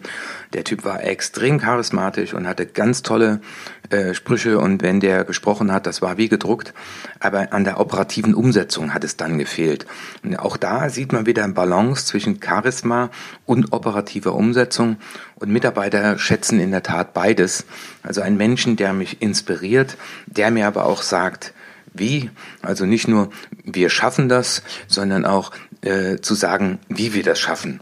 der 0.53 0.63
Typ 0.63 0.85
war 0.85 1.03
extrem 1.03 1.59
charismatisch 1.59 2.33
und 2.33 2.47
hatte 2.47 2.65
ganz 2.65 3.01
tolle 3.01 3.41
äh, 3.89 4.13
Sprüche 4.13 4.59
und 4.59 4.81
wenn 4.81 4.99
der 4.99 5.23
gesprochen 5.23 5.71
hat, 5.71 5.85
das 5.85 6.01
war 6.01 6.17
wie 6.17 6.29
gedruckt, 6.29 6.73
aber 7.19 7.53
an 7.53 7.63
der 7.63 7.79
operativen 7.79 8.33
Umsetzung 8.33 8.93
hat 8.93 9.03
es 9.03 9.17
dann 9.17 9.37
gefehlt. 9.37 9.85
Und 10.23 10.37
auch 10.37 10.57
da 10.57 10.89
sieht 10.89 11.11
man 11.11 11.25
wieder 11.25 11.43
ein 11.43 11.53
Balance 11.53 12.05
zwischen 12.05 12.39
Charisma 12.41 13.09
und 13.45 13.73
operativer 13.73 14.33
Umsetzung 14.33 14.97
und 15.35 15.51
Mitarbeiter 15.51 16.17
schätzen 16.17 16.59
in 16.59 16.71
der 16.71 16.83
Tat 16.83 17.13
beides. 17.13 17.65
Also 18.03 18.21
ein 18.21 18.37
Menschen, 18.37 18.75
der 18.75 18.93
mich 18.93 19.21
inspiriert, 19.21 19.97
der 20.25 20.51
mir 20.51 20.67
aber 20.67 20.85
auch 20.85 21.01
sagt, 21.01 21.53
wie. 21.97 22.29
Also 22.61 22.85
nicht 22.85 23.07
nur 23.07 23.29
wir 23.63 23.89
schaffen 23.89 24.29
das, 24.29 24.63
sondern 24.87 25.25
auch 25.25 25.51
äh, 25.81 26.17
zu 26.17 26.35
sagen, 26.35 26.79
wie 26.89 27.13
wir 27.13 27.23
das 27.23 27.39
schaffen. 27.39 27.81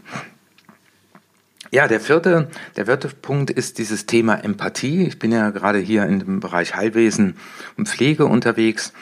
Ja, 1.74 1.88
der 1.88 1.98
vierte, 1.98 2.48
der 2.76 2.86
vierte 2.86 3.08
Punkt 3.08 3.50
ist 3.50 3.78
dieses 3.78 4.06
Thema 4.06 4.36
Empathie. 4.36 5.08
Ich 5.08 5.18
bin 5.18 5.32
ja 5.32 5.50
gerade 5.50 5.80
hier 5.80 6.04
in 6.06 6.20
dem 6.20 6.38
Bereich 6.38 6.76
Heilwesen 6.76 7.34
und 7.76 7.88
Pflege 7.88 8.26
unterwegs 8.26 8.92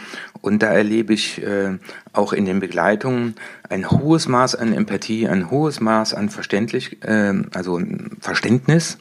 und 0.40 0.62
da 0.62 0.68
erlebe 0.68 1.12
ich 1.12 1.42
äh, 1.42 1.78
auch 2.14 2.32
in 2.32 2.46
den 2.46 2.60
Begleitungen 2.60 3.34
ein 3.68 3.90
hohes 3.90 4.26
Maß 4.26 4.54
an 4.54 4.72
Empathie, 4.72 5.28
ein 5.28 5.50
hohes 5.50 5.80
Maß 5.80 6.14
an 6.14 6.30
Verständlich, 6.30 7.02
äh, 7.04 7.34
also 7.52 7.78
Verständnis. 8.20 8.96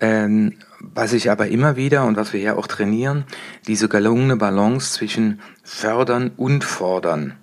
Ähm, 0.00 0.54
was 0.82 1.12
ich 1.12 1.30
aber 1.30 1.48
immer 1.48 1.76
wieder 1.76 2.04
und 2.04 2.16
was 2.16 2.32
wir 2.32 2.40
ja 2.40 2.56
auch 2.56 2.66
trainieren, 2.66 3.24
diese 3.66 3.88
gelungene 3.88 4.36
Balance 4.36 4.94
zwischen 4.94 5.40
fördern 5.62 6.32
und 6.36 6.64
fordern. 6.64 7.34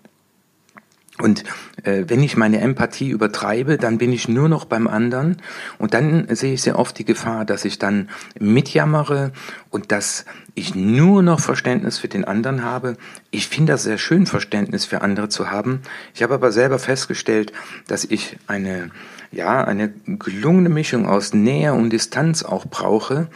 Und 1.20 1.44
äh, 1.84 2.06
wenn 2.08 2.24
ich 2.24 2.38
meine 2.38 2.62
Empathie 2.62 3.10
übertreibe, 3.10 3.78
dann 3.78 3.98
bin 3.98 4.14
ich 4.14 4.30
nur 4.30 4.48
noch 4.48 4.64
beim 4.64 4.88
anderen. 4.88 5.38
Und 5.78 5.94
dann 5.94 6.34
sehe 6.34 6.54
ich 6.54 6.62
sehr 6.62 6.80
oft 6.80 6.98
die 6.98 7.04
Gefahr, 7.04 7.44
dass 7.44 7.66
ich 7.66 7.78
dann 7.78 8.10
mitjammere 8.40 9.34
und 9.70 9.92
dass 9.92 10.24
ich 10.56 10.76
nur 10.76 11.22
noch 11.22 11.42
Verständnis 11.42 12.00
für 12.00 12.08
den 12.08 12.24
anderen 12.24 12.64
habe. 12.64 12.96
Ich 13.32 13.50
finde 13.50 13.74
das 13.74 13.84
sehr 13.84 13.98
schön, 13.98 14.28
Verständnis 14.28 14.86
für 14.86 15.02
andere 15.02 15.28
zu 15.28 15.52
haben. 15.52 15.82
Ich 16.14 16.24
habe 16.24 16.36
aber 16.36 16.54
selber 16.54 16.80
festgestellt, 16.80 17.52
dass 17.88 18.06
ich 18.06 18.38
eine, 18.48 18.90
ja, 19.32 19.64
eine 19.64 19.94
gelungene 20.06 20.70
Mischung 20.70 21.08
aus 21.08 21.34
Nähe 21.34 21.74
und 21.74 21.92
Distanz 21.92 22.44
auch 22.44 22.66
brauche, 22.66 23.28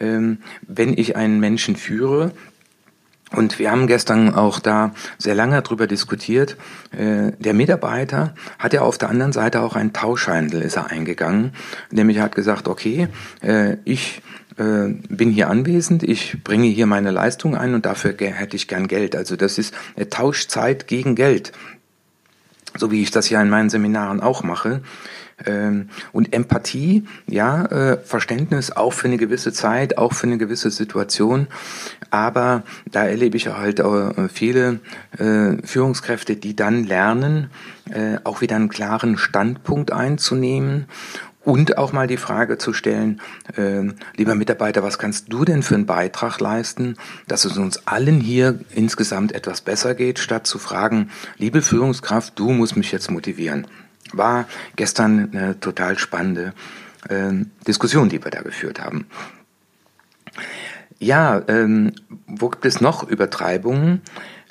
ähm, 0.00 0.38
wenn 0.66 0.96
ich 0.96 1.16
einen 1.16 1.40
Menschen 1.40 1.76
führe, 1.76 2.32
und 3.36 3.58
wir 3.58 3.70
haben 3.70 3.86
gestern 3.86 4.34
auch 4.34 4.60
da 4.60 4.92
sehr 5.18 5.34
lange 5.34 5.60
drüber 5.62 5.86
diskutiert. 5.86 6.56
Äh, 6.92 7.32
der 7.38 7.54
Mitarbeiter 7.54 8.34
hat 8.58 8.72
ja 8.72 8.82
auf 8.82 8.98
der 8.98 9.08
anderen 9.08 9.32
Seite 9.32 9.60
auch 9.60 9.76
einen 9.76 9.92
Tauschhandel, 9.92 10.62
ist 10.62 10.76
er 10.76 10.90
eingegangen. 10.90 11.52
Nämlich 11.90 12.20
hat 12.20 12.34
gesagt, 12.34 12.68
okay, 12.68 13.08
äh, 13.42 13.76
ich 13.84 14.22
äh, 14.56 14.88
bin 15.08 15.30
hier 15.30 15.50
anwesend, 15.50 16.02
ich 16.02 16.44
bringe 16.44 16.68
hier 16.68 16.86
meine 16.86 17.10
Leistung 17.10 17.56
ein 17.56 17.74
und 17.74 17.86
dafür 17.86 18.14
hätte 18.18 18.56
ich 18.56 18.68
gern 18.68 18.88
Geld. 18.88 19.16
Also 19.16 19.36
das 19.36 19.58
ist 19.58 19.74
Tauschzeit 20.10 20.86
gegen 20.86 21.16
Geld. 21.16 21.52
So 22.76 22.90
wie 22.90 23.02
ich 23.02 23.10
das 23.10 23.30
ja 23.30 23.40
in 23.40 23.50
meinen 23.50 23.70
Seminaren 23.70 24.20
auch 24.20 24.42
mache. 24.42 24.82
Ähm, 25.46 25.88
und 26.12 26.32
Empathie, 26.32 27.04
ja, 27.26 27.64
äh, 27.66 27.98
Verständnis 27.98 28.70
auch 28.70 28.92
für 28.92 29.08
eine 29.08 29.16
gewisse 29.16 29.52
Zeit, 29.52 29.98
auch 29.98 30.12
für 30.12 30.26
eine 30.26 30.38
gewisse 30.38 30.70
Situation. 30.70 31.48
Aber 32.10 32.62
da 32.90 33.06
erlebe 33.06 33.36
ich 33.36 33.48
halt 33.48 33.80
äh, 33.80 34.28
viele 34.28 34.80
äh, 35.18 35.56
Führungskräfte, 35.64 36.36
die 36.36 36.56
dann 36.56 36.84
lernen, 36.84 37.50
auch 38.24 38.40
wieder 38.40 38.56
einen 38.56 38.70
klaren 38.70 39.18
Standpunkt 39.18 39.92
einzunehmen 39.92 40.86
und 41.44 41.76
auch 41.76 41.92
mal 41.92 42.06
die 42.06 42.16
Frage 42.16 42.58
zu 42.58 42.72
stellen, 42.72 43.20
äh, 43.56 43.82
lieber 44.16 44.34
Mitarbeiter, 44.34 44.82
was 44.82 44.98
kannst 44.98 45.32
du 45.32 45.44
denn 45.44 45.62
für 45.62 45.74
einen 45.74 45.86
Beitrag 45.86 46.40
leisten, 46.40 46.96
dass 47.28 47.44
es 47.44 47.58
uns 47.58 47.86
allen 47.86 48.20
hier 48.20 48.58
insgesamt 48.74 49.32
etwas 49.32 49.60
besser 49.60 49.94
geht, 49.94 50.18
statt 50.18 50.46
zu 50.46 50.58
fragen, 50.58 51.10
liebe 51.36 51.62
Führungskraft, 51.62 52.38
du 52.38 52.50
musst 52.50 52.76
mich 52.76 52.92
jetzt 52.92 53.10
motivieren. 53.10 53.66
War 54.16 54.46
gestern 54.76 55.30
eine 55.32 55.60
total 55.60 55.98
spannende 55.98 56.52
äh, 57.08 57.32
Diskussion, 57.66 58.08
die 58.08 58.22
wir 58.22 58.30
da 58.30 58.42
geführt 58.42 58.80
haben. 58.80 59.06
Ja, 60.98 61.42
ähm, 61.48 61.92
wo 62.26 62.48
gibt 62.48 62.64
es 62.64 62.80
noch 62.80 63.08
Übertreibungen? 63.08 64.00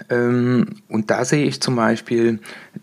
Ähm, 0.10 0.82
und 0.88 1.10
da 1.10 1.26
sehe 1.26 1.46
ich 1.46 1.62
zum 1.62 1.76
Beispiel 1.76 2.40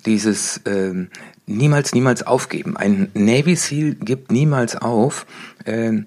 dieses 0.07 0.61
ähm, 0.67 1.09
niemals, 1.47 1.95
niemals 1.95 2.23
aufgeben. 2.23 2.77
Ein 2.77 3.11
Navy 3.15 3.57
SEAL 3.57 3.95
gibt 3.95 4.33
niemals 4.33 4.77
auf, 4.77 5.27
ähm, 5.67 6.07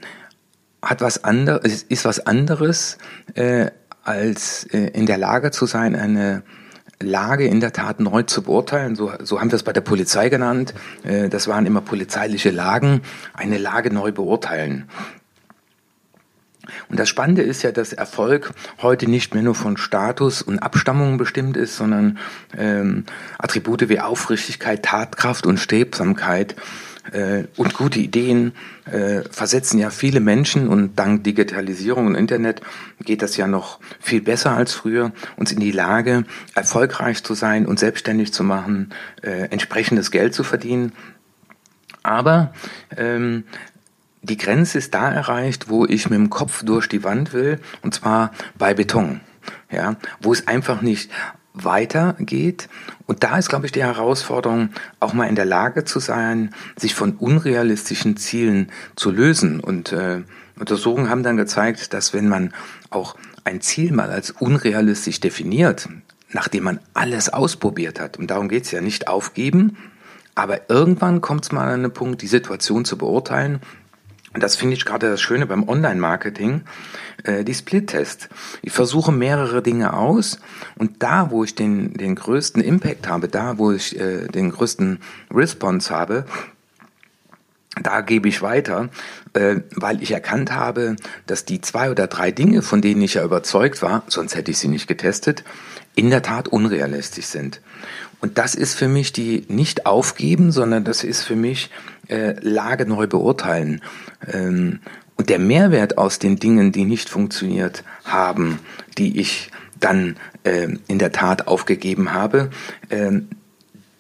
hat 0.82 1.02
was 1.02 1.24
anderes, 1.24 1.84
ist 1.84 2.06
was 2.06 2.26
anderes, 2.26 2.98
äh, 3.36 3.68
als 4.04 4.66
äh, 4.66 4.90
in 4.90 5.06
der 5.06 5.18
Lage 5.18 5.52
zu 5.52 5.66
sein, 5.66 5.96
eine 5.96 6.44
Lage 7.02 7.46
in 7.48 7.60
der 7.60 7.74
Tat 7.74 8.00
neu 8.00 8.24
zu 8.24 8.44
beurteilen. 8.44 8.96
So, 8.96 9.12
so 9.24 9.40
haben 9.40 9.52
wir 9.52 9.56
es 9.56 9.64
bei 9.64 9.74
der 9.74 9.82
Polizei 9.82 10.30
genannt. 10.30 10.74
Äh, 11.04 11.30
das 11.30 11.48
waren 11.48 11.66
immer 11.66 11.82
polizeiliche 11.82 12.52
Lagen. 12.52 13.02
Eine 13.34 13.58
Lage 13.58 13.94
neu 13.94 14.12
beurteilen. 14.12 14.90
Und 16.90 17.00
das 17.00 17.10
Spannende 17.10 17.42
ist 17.42 17.62
ja, 17.64 17.72
dass 17.72 17.92
Erfolg 17.92 18.54
heute 18.82 19.10
nicht 19.10 19.34
mehr 19.34 19.44
nur 19.44 19.56
von 19.56 19.76
Status 19.76 20.42
und 20.42 20.60
Abstammung 20.60 21.18
bestimmt 21.18 21.58
ist, 21.58 21.76
sondern 21.76 22.18
ähm, 22.58 23.06
Attribute 23.38 23.90
wie 23.90 24.00
Aufrichtigkeit, 24.00 24.84
Tatkraft 24.84 25.46
und 25.46 25.60
Strebsamkeit 25.60 26.56
äh, 27.12 27.44
und 27.58 27.74
gute 27.74 28.00
Ideen 28.00 28.54
äh, 28.86 29.22
versetzen 29.30 29.80
ja 29.80 29.90
viele 29.90 30.20
Menschen 30.20 30.68
und 30.68 30.98
dank 30.98 31.24
Digitalisierung 31.24 32.08
und 32.08 32.16
Internet 32.16 32.62
geht 33.04 33.22
das 33.22 33.36
ja 33.38 33.48
noch 33.48 33.80
viel 34.00 34.22
besser 34.22 34.52
als 34.52 34.74
früher, 34.74 35.12
uns 35.36 35.52
in 35.52 35.60
die 35.60 35.72
Lage, 35.72 36.24
erfolgreich 36.56 37.24
zu 37.24 37.34
sein 37.34 37.66
und 37.66 37.80
selbstständig 37.80 38.34
zu 38.34 38.44
machen, 38.44 38.94
äh, 39.22 39.50
entsprechendes 39.50 40.12
Geld 40.12 40.34
zu 40.34 40.44
verdienen. 40.44 40.94
Aber 42.04 42.54
ähm, 42.98 43.44
die 44.22 44.38
Grenze 44.38 44.78
ist 44.78 44.94
da 44.94 45.12
erreicht, 45.12 45.70
wo 45.70 45.86
ich 45.86 46.10
mit 46.10 46.18
dem 46.18 46.30
Kopf 46.30 46.64
durch 46.64 46.88
die 46.88 47.04
Wand 47.04 47.34
will, 47.34 47.60
und 47.82 47.94
zwar 47.94 48.32
bei 48.58 48.74
Beton. 48.74 49.20
Ja, 49.70 49.98
wo 50.22 50.32
es 50.32 50.48
einfach 50.48 50.82
nicht 50.82 51.10
weitergeht. 51.54 52.68
Und 53.06 53.24
da 53.24 53.38
ist, 53.38 53.50
glaube 53.50 53.66
ich, 53.66 53.72
die 53.72 53.84
Herausforderung, 53.84 54.70
auch 55.00 55.14
mal 55.14 55.28
in 55.28 55.36
der 55.36 55.46
Lage 55.46 55.86
zu 55.86 56.00
sein, 56.00 56.54
sich 56.76 56.96
von 56.96 57.14
unrealistischen 57.14 58.18
Zielen 58.18 58.72
zu 58.96 59.12
lösen. 59.12 59.60
Und 59.60 59.92
äh, 59.92 60.22
Untersuchungen 60.60 61.10
haben 61.10 61.24
dann 61.24 61.38
gezeigt, 61.38 61.94
dass 61.94 62.14
wenn 62.14 62.28
man 62.28 62.54
auch 62.90 63.16
ein 63.44 63.62
Ziel 63.62 63.92
mal 63.92 64.10
als 64.10 64.32
unrealistisch 64.32 65.20
definiert, 65.20 65.90
nachdem 66.32 66.64
man 66.64 66.80
alles 66.94 67.30
ausprobiert 67.30 68.00
hat, 68.00 68.18
und 68.18 68.32
darum 68.32 68.50
geht 68.50 68.64
es 68.66 68.72
ja 68.72 68.82
nicht 68.82 69.08
aufgeben, 69.08 69.78
aber 70.36 70.70
irgendwann 70.70 71.22
kommt 71.22 71.44
es 71.44 71.52
mal 71.52 71.68
an 71.68 71.82
einen 71.82 71.94
Punkt, 71.94 72.24
die 72.24 72.28
Situation 72.28 72.86
zu 72.86 72.98
beurteilen 72.98 73.60
das 74.42 74.56
finde 74.56 74.76
ich 74.76 74.86
gerade 74.86 75.10
das 75.10 75.22
Schöne 75.22 75.46
beim 75.46 75.68
Online-Marketing, 75.68 76.62
äh, 77.24 77.44
die 77.44 77.54
Split-Test. 77.54 78.30
Ich 78.62 78.72
versuche 78.72 79.12
mehrere 79.12 79.62
Dinge 79.62 79.94
aus 79.94 80.40
und 80.76 81.04
da, 81.04 81.30
wo 81.30 81.44
ich 81.44 81.56
den, 81.56 81.94
den 81.94 82.16
größten 82.16 82.62
Impact 82.62 83.08
habe, 83.08 83.28
da, 83.28 83.58
wo 83.58 83.72
ich 83.72 84.00
äh, 84.00 84.28
den 84.28 84.52
größten 84.52 85.00
Response 85.32 85.94
habe, 85.94 86.26
da 87.84 88.02
gebe 88.02 88.28
ich 88.28 88.42
weiter, 88.42 88.90
äh, 89.34 89.58
weil 89.76 90.02
ich 90.02 90.12
erkannt 90.12 90.54
habe, 90.54 90.96
dass 91.28 91.46
die 91.46 91.62
zwei 91.62 91.92
oder 91.92 92.08
drei 92.08 92.32
Dinge, 92.32 92.62
von 92.62 92.82
denen 92.82 93.02
ich 93.02 93.16
ja 93.16 93.24
überzeugt 93.24 93.82
war, 93.82 94.04
sonst 94.08 94.36
hätte 94.36 94.52
ich 94.52 94.58
sie 94.58 94.68
nicht 94.68 94.88
getestet, 94.88 95.44
in 95.96 96.10
der 96.10 96.22
Tat 96.22 96.48
unrealistisch 96.48 97.26
sind. 97.26 97.62
Und 98.20 98.38
das 98.38 98.56
ist 98.56 98.76
für 98.76 98.88
mich 98.88 99.12
die 99.12 99.46
nicht 99.50 99.86
aufgeben, 99.86 100.52
sondern 100.52 100.84
das 100.84 101.04
ist 101.04 101.24
für 101.24 101.36
mich 101.36 101.70
äh, 102.08 102.36
Lage 102.40 102.86
neu 102.86 103.06
beurteilen. 103.06 103.82
Ähm, 104.32 104.80
und 105.16 105.30
der 105.30 105.40
Mehrwert 105.40 105.98
aus 105.98 106.20
den 106.20 106.38
Dingen, 106.38 106.72
die 106.72 106.86
nicht 106.86 107.10
funktioniert 107.10 107.84
haben, 108.04 108.60
die 108.98 109.20
ich 109.20 109.52
dann 109.80 110.16
äh, 110.44 110.70
in 110.88 111.00
der 111.00 111.12
Tat 111.12 111.48
aufgegeben 111.48 112.14
habe, 112.14 112.50
äh, 112.90 113.12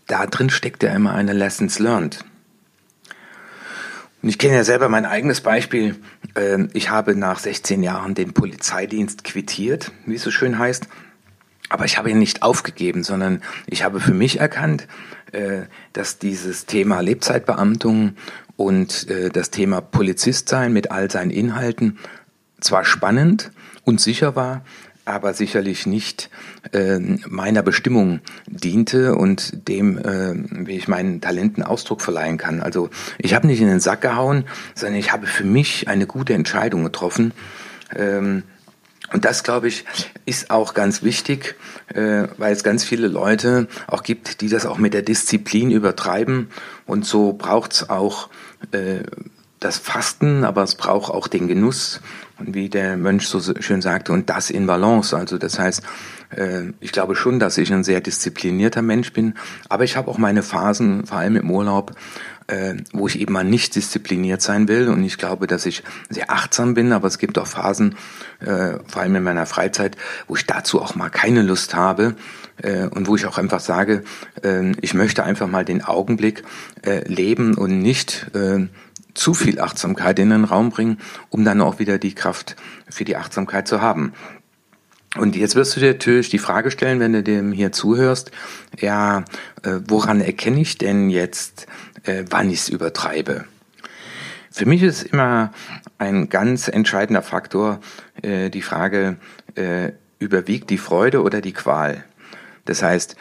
da 0.08 0.26
drin 0.26 0.50
steckt 0.50 0.84
ja 0.84 0.94
immer 0.94 1.14
eine 1.14 1.34
Lessons 1.34 1.80
learned. 1.80 2.24
Und 4.24 4.30
ich 4.30 4.38
kenne 4.38 4.56
ja 4.56 4.64
selber 4.64 4.88
mein 4.88 5.06
eigenes 5.06 5.42
Beispiel. 5.42 5.98
Ähm, 6.36 6.70
ich 6.74 6.90
habe 6.90 7.14
nach 7.14 7.40
16 7.40 7.84
Jahren 7.84 8.16
den 8.16 8.32
Polizeidienst 8.32 9.26
quittiert, 9.26 9.92
wie 10.06 10.16
es 10.16 10.24
so 10.24 10.32
schön 10.32 10.58
heißt. 10.58 10.88
Aber 11.68 11.84
ich 11.84 11.98
habe 11.98 12.10
ihn 12.10 12.20
nicht 12.20 12.42
aufgegeben, 12.42 13.04
sondern 13.04 13.42
ich 13.68 13.84
habe 13.84 14.00
für 14.00 14.14
mich 14.14 14.40
erkannt, 14.40 14.88
äh, 15.34 15.64
dass 15.92 16.20
dieses 16.20 16.66
Thema 16.66 17.02
Lebzeitbeamtung 17.02 18.16
und 18.56 19.10
äh, 19.10 19.30
das 19.30 19.52
Thema 19.52 19.82
Polizist 19.82 20.48
sein 20.48 20.72
mit 20.72 20.90
all 20.90 21.12
seinen 21.12 21.32
Inhalten 21.32 22.00
zwar 22.62 22.86
spannend 22.86 23.52
und 23.84 24.00
sicher 24.00 24.38
war, 24.38 24.64
aber 25.06 25.34
sicherlich 25.34 25.86
nicht 25.86 26.30
äh, 26.72 27.00
meiner 27.28 27.62
Bestimmung 27.62 28.22
diente 28.48 29.16
und 29.16 29.68
dem, 29.68 29.98
äh, 29.98 30.34
wie 30.66 30.78
ich 30.78 30.88
meinen 30.88 31.20
Talenten 31.20 31.64
Ausdruck 31.64 32.02
verleihen 32.02 32.38
kann. 32.38 32.62
Also 32.62 32.90
ich 33.18 33.34
habe 33.34 33.48
nicht 33.48 33.62
in 33.62 33.68
den 33.68 33.80
Sack 33.80 34.02
gehauen, 34.02 34.46
sondern 34.76 35.00
ich 35.00 35.12
habe 35.12 35.28
für 35.28 35.44
mich 35.44 35.88
eine 35.88 36.08
gute 36.08 36.34
Entscheidung 36.34 36.84
getroffen. 36.84 37.34
Ähm, 37.96 38.44
und 39.12 39.26
das, 39.26 39.44
glaube 39.44 39.68
ich, 39.68 39.86
ist 40.26 40.50
auch 40.50 40.74
ganz 40.74 41.04
wichtig, 41.04 41.56
äh, 41.94 42.28
weil 42.38 42.54
es 42.54 42.64
ganz 42.64 42.84
viele 42.84 43.08
Leute 43.08 43.68
auch 43.88 44.02
gibt, 44.02 44.42
die 44.42 44.50
das 44.50 44.66
auch 44.66 44.78
mit 44.78 44.94
der 44.94 45.04
Disziplin 45.04 45.70
übertreiben. 45.70 46.50
Und 46.88 47.06
so 47.06 47.34
braucht 47.34 47.74
es 47.74 47.90
auch 47.90 48.30
äh, 48.72 49.04
das 49.64 49.78
Fasten, 49.78 50.44
aber 50.44 50.64
es 50.64 50.76
braucht 50.76 51.12
auch 51.12 51.28
den 51.28 51.48
Genuss. 51.48 52.02
Wie 52.40 52.68
der 52.68 52.98
Mönch 52.98 53.28
so 53.28 53.40
schön 53.62 53.82
sagte, 53.82 54.12
und 54.12 54.30
das 54.30 54.50
in 54.50 54.66
Balance. 54.66 55.16
Also 55.16 55.38
das 55.38 55.60
heißt, 55.60 55.84
äh, 56.36 56.74
ich 56.80 56.92
glaube 56.92 57.16
schon, 57.16 57.40
dass 57.40 57.58
ich 57.58 57.72
ein 57.72 57.84
sehr 57.84 58.02
disziplinierter 58.02 58.82
Mensch 58.82 59.14
bin, 59.14 59.36
aber 59.70 59.84
ich 59.84 59.96
habe 59.98 60.10
auch 60.10 60.18
meine 60.18 60.44
Phasen, 60.44 61.06
vor 61.06 61.18
allem 61.18 61.36
im 61.36 61.52
Urlaub, 61.52 61.94
äh, 62.48 62.76
wo 62.92 63.08
ich 63.08 63.20
eben 63.20 63.34
mal 63.34 63.44
nicht 63.44 63.76
diszipliniert 63.76 64.42
sein 64.42 64.68
will. 64.68 64.90
Und 64.90 65.04
ich 65.04 65.18
glaube, 65.18 65.48
dass 65.48 65.66
ich 65.66 65.84
sehr 66.10 66.32
achtsam 66.32 66.74
bin, 66.74 66.92
aber 66.92 67.08
es 67.08 67.18
gibt 67.18 67.38
auch 67.38 67.48
Phasen, 67.48 67.96
äh, 68.40 68.80
vor 68.88 69.02
allem 69.02 69.16
in 69.16 69.24
meiner 69.24 69.46
Freizeit, 69.46 69.96
wo 70.28 70.36
ich 70.36 70.46
dazu 70.46 70.82
auch 70.82 70.96
mal 70.96 71.10
keine 71.10 71.42
Lust 71.44 71.76
habe 71.76 72.16
und 72.92 73.08
wo 73.08 73.16
ich 73.16 73.26
auch 73.26 73.40
einfach 73.40 73.60
sage, 73.60 74.04
ich 74.80 74.94
möchte 74.94 75.24
einfach 75.24 75.48
mal 75.48 75.66
den 75.66 75.84
Augenblick 75.84 76.44
leben 77.08 77.56
und 77.56 77.80
nicht 77.80 78.28
zu 79.14 79.34
viel 79.34 79.60
Achtsamkeit 79.60 80.20
in 80.20 80.30
den 80.30 80.44
Raum 80.44 80.70
bringen, 80.70 81.00
um 81.30 81.46
dann 81.46 81.62
auch 81.62 81.80
wieder 81.80 81.98
die 81.98 82.16
Kraft 82.16 82.56
für 82.90 83.06
die 83.06 83.16
Achtsamkeit 83.16 83.68
zu 83.68 83.82
haben. 83.82 84.14
Und 85.16 85.36
jetzt 85.36 85.56
wirst 85.56 85.76
du 85.76 85.80
dir 85.80 85.94
natürlich 85.94 86.30
die 86.30 86.40
Frage 86.40 86.72
stellen, 86.72 87.00
wenn 87.00 87.14
du 87.14 87.22
dem 87.22 87.52
hier 87.52 87.72
zuhörst, 87.72 88.32
ja, 88.80 89.26
äh, 89.62 89.80
woran 89.88 90.22
erkenne 90.22 90.60
ich 90.62 90.80
denn 90.80 91.10
jetzt, 91.10 91.68
äh, 92.04 92.24
wann 92.30 92.50
ich 92.50 92.62
es 92.62 92.70
übertreibe? 92.70 93.46
Für 94.50 94.66
mich 94.66 94.82
ist 94.82 95.04
immer 95.04 95.52
ein 96.00 96.30
ganz 96.30 96.68
entscheidender 96.68 97.22
Faktor 97.22 97.80
äh, 98.22 98.50
die 98.50 98.62
Frage, 98.62 99.18
überwiegt 100.18 100.72
die 100.72 100.80
Freude 100.80 101.22
oder 101.22 101.40
die 101.40 101.54
Qual? 101.54 102.04
Das 102.66 102.82
heißt, 102.82 103.16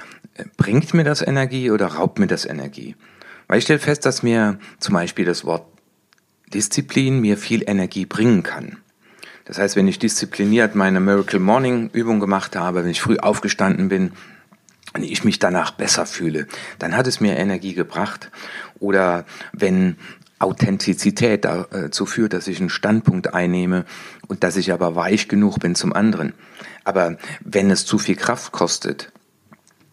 bringt 0.56 0.94
mir 0.94 1.04
das 1.04 1.20
Energie 1.20 1.70
oder 1.70 1.88
raubt 1.88 2.18
mir 2.18 2.26
das 2.26 2.46
Energie? 2.46 2.96
Weil 3.48 3.58
ich 3.58 3.64
stelle 3.64 3.80
fest, 3.80 4.06
dass 4.06 4.22
mir 4.22 4.58
zum 4.78 4.94
Beispiel 4.94 5.26
das 5.26 5.44
Wort 5.44 5.66
Disziplin 6.52 7.20
mir 7.20 7.36
viel 7.36 7.64
Energie 7.66 8.06
bringen 8.06 8.42
kann. 8.42 8.76
Das 9.44 9.58
heißt, 9.58 9.74
wenn 9.76 9.88
ich 9.88 9.98
diszipliniert 9.98 10.74
meine 10.74 11.00
Miracle 11.00 11.40
Morning 11.40 11.90
Übung 11.92 12.20
gemacht 12.20 12.54
habe, 12.56 12.84
wenn 12.84 12.90
ich 12.90 13.00
früh 13.00 13.18
aufgestanden 13.18 13.88
bin, 13.88 14.12
wenn 14.92 15.02
ich 15.02 15.24
mich 15.24 15.38
danach 15.38 15.72
besser 15.72 16.06
fühle, 16.06 16.46
dann 16.78 16.96
hat 16.96 17.06
es 17.06 17.20
mir 17.20 17.36
Energie 17.36 17.74
gebracht. 17.74 18.30
Oder 18.78 19.24
wenn 19.52 19.96
Authentizität 20.38 21.44
dazu 21.44 22.04
führt, 22.04 22.32
dass 22.32 22.48
ich 22.48 22.60
einen 22.60 22.68
Standpunkt 22.68 23.32
einnehme 23.32 23.84
und 24.26 24.44
dass 24.44 24.56
ich 24.56 24.72
aber 24.72 24.94
weich 24.94 25.28
genug 25.28 25.58
bin 25.60 25.74
zum 25.74 25.92
anderen. 25.92 26.34
Aber 26.84 27.16
wenn 27.40 27.70
es 27.70 27.86
zu 27.86 27.98
viel 27.98 28.16
Kraft 28.16 28.52
kostet, 28.52 29.12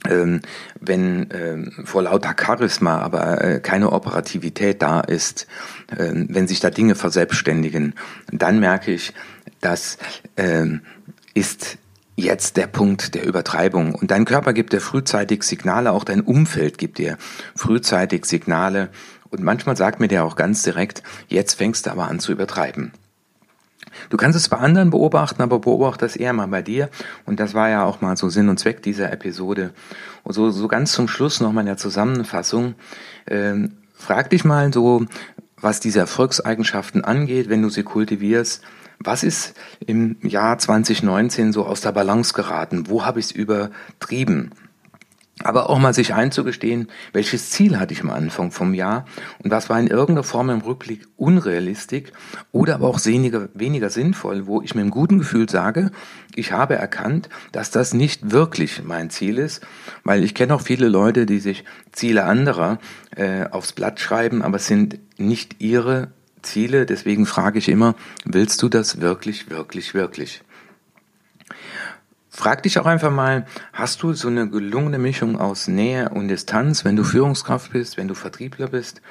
ähm, 0.10 0.42
wenn 0.80 1.30
ähm, 1.32 1.72
vor 1.86 2.04
lauter 2.04 2.36
Charisma 2.38 3.00
aber 3.00 3.42
äh, 3.42 3.60
keine 3.60 3.92
Operativität 3.92 4.82
da 4.82 5.02
ist, 5.02 5.48
äh, 5.92 6.12
wenn 6.14 6.48
sich 6.48 6.60
da 6.60 6.70
Dinge 6.70 6.96
verselbstständigen, 6.96 7.94
dann 8.32 8.60
merke 8.60 8.92
ich, 8.92 9.14
das 9.62 9.98
äh, 10.36 10.66
ist 11.34 11.78
jetzt 12.16 12.58
der 12.58 12.68
Punkt 12.68 13.16
der 13.16 13.26
Übertreibung. 13.26 13.96
Und 13.96 14.12
dein 14.12 14.26
Körper 14.26 14.54
gibt 14.54 14.74
dir 14.74 14.82
frühzeitig 14.82 15.44
Signale, 15.44 15.92
auch 15.92 16.04
dein 16.04 16.22
Umfeld 16.22 16.78
gibt 16.78 16.98
dir 16.98 17.18
frühzeitig 17.56 18.26
Signale. 18.26 18.90
Und 19.30 19.44
manchmal 19.44 19.78
sagt 19.78 20.00
mir 20.00 20.08
der 20.08 20.26
auch 20.26 20.36
ganz 20.36 20.64
direkt, 20.64 21.04
jetzt 21.28 21.54
fängst 21.54 21.86
du 21.86 21.92
aber 21.92 22.08
an 22.08 22.20
zu 22.20 22.32
übertreiben. 22.32 22.92
Du 24.10 24.18
kannst 24.18 24.38
es 24.38 24.50
bei 24.50 24.58
anderen 24.58 24.90
beobachten, 24.90 25.42
aber 25.42 25.60
beobachte 25.60 26.06
es 26.06 26.16
eher 26.16 26.34
mal 26.34 26.48
bei 26.48 26.62
dir. 26.62 26.90
Und 27.26 27.40
das 27.40 27.54
war 27.54 27.70
ja 27.70 27.84
auch 27.84 28.02
mal 28.02 28.18
so 28.18 28.30
Sinn 28.30 28.50
und 28.50 28.60
Zweck 28.60 28.82
dieser 28.82 29.12
Episode. 29.12 29.72
Und 30.24 30.34
so, 30.34 30.50
so 30.52 30.68
ganz 30.68 30.92
zum 30.92 31.08
Schluss 31.08 31.42
noch 31.42 31.52
mal 31.52 31.62
in 31.62 31.68
der 31.68 31.78
Zusammenfassung. 31.78 32.76
Ähm, 33.28 33.74
frag 33.94 34.30
dich 34.30 34.46
mal 34.46 34.72
so, 34.74 35.06
was 35.62 35.80
diese 35.80 36.00
Erfolgseigenschaften 36.00 37.04
angeht, 37.04 37.50
wenn 37.50 37.62
du 37.62 37.70
sie 37.70 37.84
kultivierst. 37.84 38.64
Was 39.02 39.24
ist 39.24 39.56
im 39.86 40.18
Jahr 40.22 40.58
2019 40.58 41.54
so 41.54 41.66
aus 41.66 41.82
der 41.82 41.94
Balance 41.94 42.34
geraten? 42.34 42.90
Wo 42.90 43.06
habe 43.06 43.20
ich 43.20 43.28
es 43.28 43.32
übertrieben? 43.32 44.52
Aber 45.44 45.70
auch 45.70 45.80
mal 45.80 45.94
sich 45.94 46.14
einzugestehen, 46.14 46.90
welches 47.14 47.50
Ziel 47.50 47.80
hatte 47.80 47.94
ich 47.94 48.02
am 48.02 48.10
Anfang 48.10 48.52
vom 48.52 48.74
Jahr 48.74 49.06
und 49.44 49.52
was 49.52 49.70
war 49.70 49.80
in 49.80 49.88
irgendeiner 49.88 50.24
Form 50.24 50.50
im 50.50 50.62
Rückblick 50.62 51.08
unrealistisch 51.16 52.12
oder 52.52 52.76
aber 52.76 52.88
auch 52.88 53.04
weniger, 53.06 53.50
weniger 53.54 53.90
sinnvoll, 53.90 54.48
wo 54.48 54.62
ich 54.62 54.76
mit 54.76 54.82
einem 54.82 54.92
guten 54.92 55.20
Gefühl 55.20 55.50
sage, 55.50 55.92
ich 56.36 56.52
habe 56.52 56.76
erkannt, 56.76 57.30
dass 57.52 57.72
das 57.72 57.94
nicht 57.94 58.32
wirklich 58.32 58.84
mein 58.84 59.10
Ziel 59.10 59.38
ist, 59.38 59.66
weil 60.04 60.24
ich 60.24 60.36
kenne 60.36 60.54
auch 60.54 60.62
viele 60.62 60.90
Leute, 60.90 61.26
die 61.26 61.40
sich 61.40 61.64
Ziele 61.92 62.26
anderer 62.26 62.80
äh, 63.16 63.46
aufs 63.50 63.74
Blatt 63.74 64.00
schreiben, 64.00 64.42
aber 64.42 64.58
es 64.58 64.68
sind 64.68 65.00
nicht 65.18 65.62
ihre 65.62 66.12
Ziele, 66.42 66.86
deswegen 66.86 67.26
frage 67.26 67.60
ich 67.60 67.70
immer, 67.70 67.96
willst 68.26 68.62
du 68.62 68.70
das 68.70 69.02
wirklich, 69.02 69.50
wirklich, 69.50 69.94
wirklich? 69.94 70.42
Frag 72.40 72.64
dich 72.64 72.80
auch 72.80 72.86
einfach 72.86 73.12
mal, 73.12 73.46
hast 73.74 74.02
du 74.02 74.14
so 74.14 74.30
eine 74.30 74.48
gelungene 74.48 74.98
Mischung 74.98 75.38
aus 75.38 75.68
Nähe 75.68 76.08
und 76.08 76.30
Distanz, 76.30 76.86
wenn 76.86 76.96
du 76.96 77.04
Führungskraft 77.04 77.74
bist, 77.74 77.98
wenn 77.98 78.08
du 78.08 78.14
Vertriebler 78.14 78.68
bist? 78.68 79.02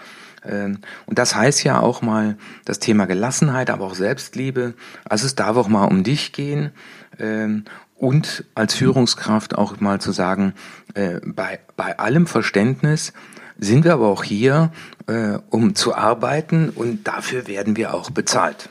Ähm, 0.47 0.79
und 1.05 1.19
das 1.19 1.35
heißt 1.35 1.63
ja 1.63 1.79
auch 1.79 2.01
mal 2.01 2.39
das 2.65 2.79
Thema 2.79 3.05
Gelassenheit, 3.05 3.69
aber 3.69 3.85
auch 3.85 3.95
Selbstliebe. 3.95 4.73
Also 5.05 5.27
es 5.27 5.35
darf 5.35 5.59
auch 5.59 5.69
mal 5.69 5.85
um 5.85 6.05
dich 6.05 6.33
gehen 6.33 6.71
ähm, 7.19 7.67
und 7.97 8.45
als 8.55 8.73
Führungskraft 8.73 9.59
auch 9.59 9.79
mal 9.79 10.01
zu 10.01 10.13
sagen, 10.13 10.55
äh, 10.95 11.21
bei, 11.23 11.61
bei 11.77 11.99
allem 11.99 12.27
Verständnis 12.27 13.13
sind 13.59 13.85
wir 13.85 13.93
aber 13.93 14.09
auch 14.09 14.25
hier, 14.25 14.73
äh, 15.07 15.37
um 15.51 15.75
zu 15.75 15.95
arbeiten 15.95 16.71
und 16.71 17.07
dafür 17.07 17.47
werden 17.47 17.77
wir 17.77 17.93
auch 17.93 18.09
bezahlt. 18.09 18.71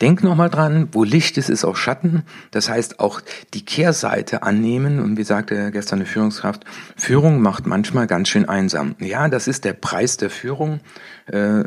Denk 0.00 0.22
nochmal 0.22 0.48
dran, 0.48 0.88
wo 0.92 1.04
Licht 1.04 1.36
ist, 1.36 1.50
ist 1.50 1.64
auch 1.64 1.76
Schatten. 1.76 2.22
Das 2.50 2.68
heißt, 2.70 3.00
auch 3.00 3.20
die 3.52 3.64
Kehrseite 3.64 4.42
annehmen. 4.42 4.98
Und 4.98 5.18
wie 5.18 5.24
sagte 5.24 5.70
gestern 5.70 5.98
eine 5.98 6.06
Führungskraft, 6.06 6.64
Führung 6.96 7.42
macht 7.42 7.66
manchmal 7.66 8.06
ganz 8.06 8.28
schön 8.28 8.48
einsam. 8.48 8.94
Ja, 8.98 9.28
das 9.28 9.46
ist 9.46 9.64
der 9.64 9.74
Preis 9.74 10.16
der 10.16 10.30
Führung. 10.30 10.80
Äh, 11.26 11.64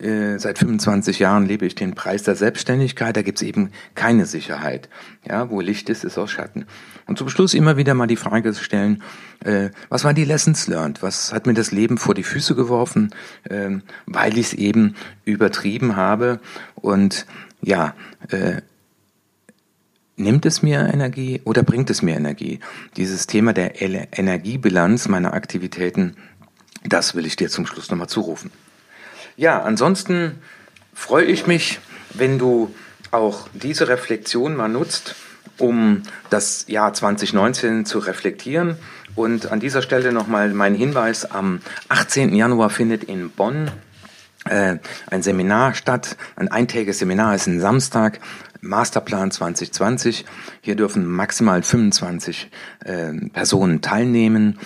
äh, 0.00 0.38
seit 0.38 0.58
25 0.58 1.18
Jahren 1.18 1.46
lebe 1.46 1.66
ich 1.66 1.74
den 1.74 1.94
Preis 1.94 2.22
der 2.22 2.36
Selbstständigkeit. 2.36 3.16
Da 3.16 3.22
gibt 3.22 3.38
es 3.38 3.46
eben 3.46 3.70
keine 3.96 4.26
Sicherheit. 4.26 4.88
Ja, 5.28 5.50
wo 5.50 5.60
Licht 5.60 5.88
ist, 5.88 6.04
ist 6.04 6.18
auch 6.18 6.28
Schatten. 6.28 6.66
Und 7.06 7.18
zum 7.18 7.28
Schluss 7.28 7.52
immer 7.52 7.76
wieder 7.76 7.94
mal 7.94 8.06
die 8.06 8.16
Frage 8.16 8.54
stellen, 8.54 9.02
äh, 9.44 9.70
was 9.88 10.04
waren 10.04 10.14
die 10.14 10.24
Lessons 10.24 10.68
learned? 10.68 11.02
Was 11.02 11.32
hat 11.32 11.46
mir 11.46 11.54
das 11.54 11.72
Leben 11.72 11.98
vor 11.98 12.14
die 12.14 12.22
Füße 12.22 12.54
geworfen, 12.54 13.10
äh, 13.44 13.70
weil 14.06 14.38
ich 14.38 14.46
es 14.46 14.54
eben 14.54 14.94
übertrieben 15.24 15.96
habe? 15.96 16.38
Und 16.76 17.26
ja, 17.62 17.94
äh, 18.30 18.62
nimmt 20.16 20.46
es 20.46 20.62
mir 20.62 20.90
Energie 20.92 21.40
oder 21.44 21.62
bringt 21.62 21.90
es 21.90 22.02
mir 22.02 22.16
Energie? 22.16 22.60
Dieses 22.96 23.26
Thema 23.26 23.52
der 23.52 23.80
Energiebilanz 23.80 25.08
meiner 25.08 25.32
Aktivitäten, 25.32 26.16
das 26.84 27.14
will 27.14 27.26
ich 27.26 27.36
dir 27.36 27.48
zum 27.48 27.66
Schluss 27.66 27.90
nochmal 27.90 28.08
zurufen. 28.08 28.50
Ja, 29.36 29.62
ansonsten 29.62 30.40
freue 30.94 31.24
ich 31.24 31.46
mich, 31.46 31.78
wenn 32.14 32.38
du 32.38 32.74
auch 33.10 33.48
diese 33.54 33.88
Reflexion 33.88 34.56
mal 34.56 34.68
nutzt, 34.68 35.14
um 35.58 36.02
das 36.30 36.66
Jahr 36.68 36.92
2019 36.92 37.86
zu 37.86 37.98
reflektieren. 37.98 38.76
Und 39.14 39.50
an 39.50 39.60
dieser 39.60 39.82
Stelle 39.82 40.12
nochmal 40.12 40.52
mein 40.52 40.74
Hinweis, 40.74 41.24
am 41.24 41.60
18. 41.88 42.34
Januar 42.34 42.70
findet 42.70 43.04
in 43.04 43.30
Bonn 43.30 43.70
ein 44.48 45.22
Seminar 45.22 45.74
statt. 45.74 46.16
Ein 46.36 46.48
eintägiges 46.48 46.98
Seminar 46.98 47.34
ist 47.34 47.46
ein 47.46 47.60
Samstag. 47.60 48.20
Masterplan 48.60 49.30
2020. 49.30 50.24
Hier 50.60 50.76
dürfen 50.76 51.06
maximal 51.06 51.62
25 51.62 52.50
äh, 52.84 53.12
Personen 53.32 53.80
teilnehmen, 53.80 54.58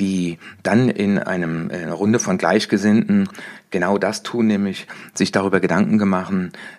die 0.00 0.38
dann 0.62 0.88
in 0.88 1.18
einem, 1.18 1.70
in 1.70 1.82
einer 1.82 1.94
Runde 1.94 2.18
von 2.18 2.38
Gleichgesinnten 2.38 3.28
genau 3.70 3.98
das 3.98 4.22
tun, 4.22 4.46
nämlich 4.46 4.86
sich 5.14 5.32
darüber 5.32 5.60
Gedanken 5.60 5.98
gemacht, 5.98 6.32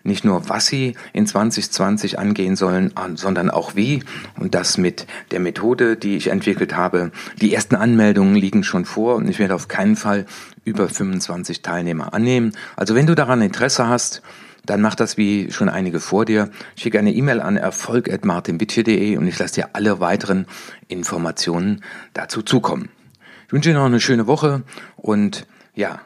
nicht 0.03 0.25
nur 0.25 0.49
was 0.49 0.67
sie 0.67 0.95
in 1.13 1.27
2020 1.27 2.17
angehen 2.17 2.55
sollen, 2.55 2.93
sondern 3.15 3.49
auch 3.49 3.75
wie. 3.75 4.03
Und 4.37 4.55
das 4.55 4.77
mit 4.77 5.05
der 5.31 5.39
Methode, 5.39 5.95
die 5.95 6.15
ich 6.17 6.27
entwickelt 6.27 6.75
habe. 6.75 7.11
Die 7.41 7.53
ersten 7.53 7.75
Anmeldungen 7.75 8.35
liegen 8.35 8.63
schon 8.63 8.85
vor 8.85 9.15
und 9.15 9.27
ich 9.27 9.39
werde 9.39 9.55
auf 9.55 9.67
keinen 9.67 9.95
Fall 9.95 10.25
über 10.65 10.89
25 10.89 11.61
Teilnehmer 11.61 12.13
annehmen. 12.13 12.53
Also 12.75 12.95
wenn 12.95 13.07
du 13.07 13.15
daran 13.15 13.41
Interesse 13.41 13.87
hast, 13.87 14.21
dann 14.65 14.81
mach 14.81 14.95
das 14.95 15.17
wie 15.17 15.51
schon 15.51 15.69
einige 15.69 15.99
vor 15.99 16.25
dir. 16.25 16.49
Schick 16.75 16.95
eine 16.95 17.13
E-Mail 17.13 17.41
an 17.41 17.57
erfolg.martinbitche.de 17.57 19.17
und 19.17 19.27
ich 19.27 19.39
lasse 19.39 19.55
dir 19.55 19.69
alle 19.73 19.99
weiteren 19.99 20.45
Informationen 20.87 21.83
dazu 22.13 22.41
zukommen. 22.41 22.89
Ich 23.47 23.53
wünsche 23.53 23.69
dir 23.69 23.75
noch 23.75 23.85
eine 23.85 23.99
schöne 23.99 24.27
Woche 24.27 24.63
und 24.95 25.47
ja, 25.73 26.01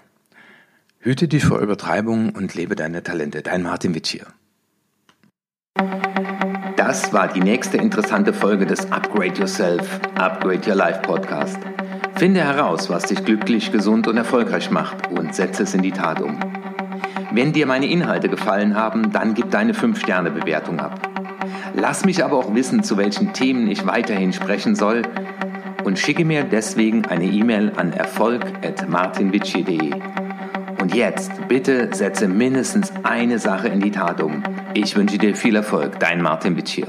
hüte 1.00 1.28
dich 1.28 1.44
vor 1.44 1.60
Übertreibung 1.60 2.30
und 2.30 2.56
lebe 2.56 2.76
deine 2.76 3.04
Talente. 3.04 3.42
Dein 3.42 3.63
Martin 3.63 3.96
Witsch. 3.96 4.18
Das 6.78 7.12
war 7.12 7.28
die 7.28 7.42
nächste 7.42 7.78
interessante 7.78 8.34
Folge 8.34 8.66
des 8.66 8.92
Upgrade 8.92 9.39
Yourself, 9.39 10.00
Upgrade 10.16 10.70
Your 10.70 10.76
Life 10.76 11.02
Podcast. 11.02 11.58
Finde 12.16 12.42
heraus, 12.42 12.89
was 12.89 13.04
dich 13.04 13.26
glücklich, 13.26 13.72
gesund 13.72 14.08
und 14.08 14.18
erfolgreich 14.18 14.70
macht 14.70 15.08
und 15.12 15.34
setze 15.34 15.63
es 15.63 15.74
in 15.74 15.82
die 15.82 15.92
Tat 15.92 16.22
um. 16.22 16.62
Wenn 17.34 17.52
dir 17.52 17.65
meine 17.65 17.88
Inhalte 17.88 18.30
gefallen 18.30 18.76
haben, 18.76 19.12
dann 19.12 19.34
gib 19.34 19.50
deine 19.50 19.74
5-Sterne-Bewertung 19.74 20.80
ab. 20.80 21.10
Lass 21.74 22.06
mich 22.06 22.24
aber 22.24 22.38
auch 22.38 22.54
wissen, 22.54 22.84
zu 22.84 22.96
welchen 22.96 23.34
Themen 23.34 23.67
ich 23.67 23.88
weiterhin 23.88 24.34
sprechen 24.34 24.76
soll 24.76 25.02
und 25.84 25.98
schicke 25.98 26.26
mir 26.26 26.43
deswegen 26.43 27.08
eine 27.08 27.26
E-Mail 27.26 27.72
an 27.76 27.91
erfolg.martinvici.de. 27.91 29.93
Und 30.80 30.93
jetzt 30.93 31.32
bitte 31.48 31.89
setze 31.91 32.28
mindestens 32.28 32.93
eine 33.02 33.39
Sache 33.39 33.67
in 33.67 33.80
die 33.80 33.89
Tat 33.89 34.22
um. 34.22 34.43
Ich 34.76 34.96
wünsche 34.96 35.17
dir 35.17 35.36
viel 35.36 35.56
Erfolg, 35.56 36.00
dein 36.00 36.22
Martin 36.22 36.56
Vici. 36.56 36.86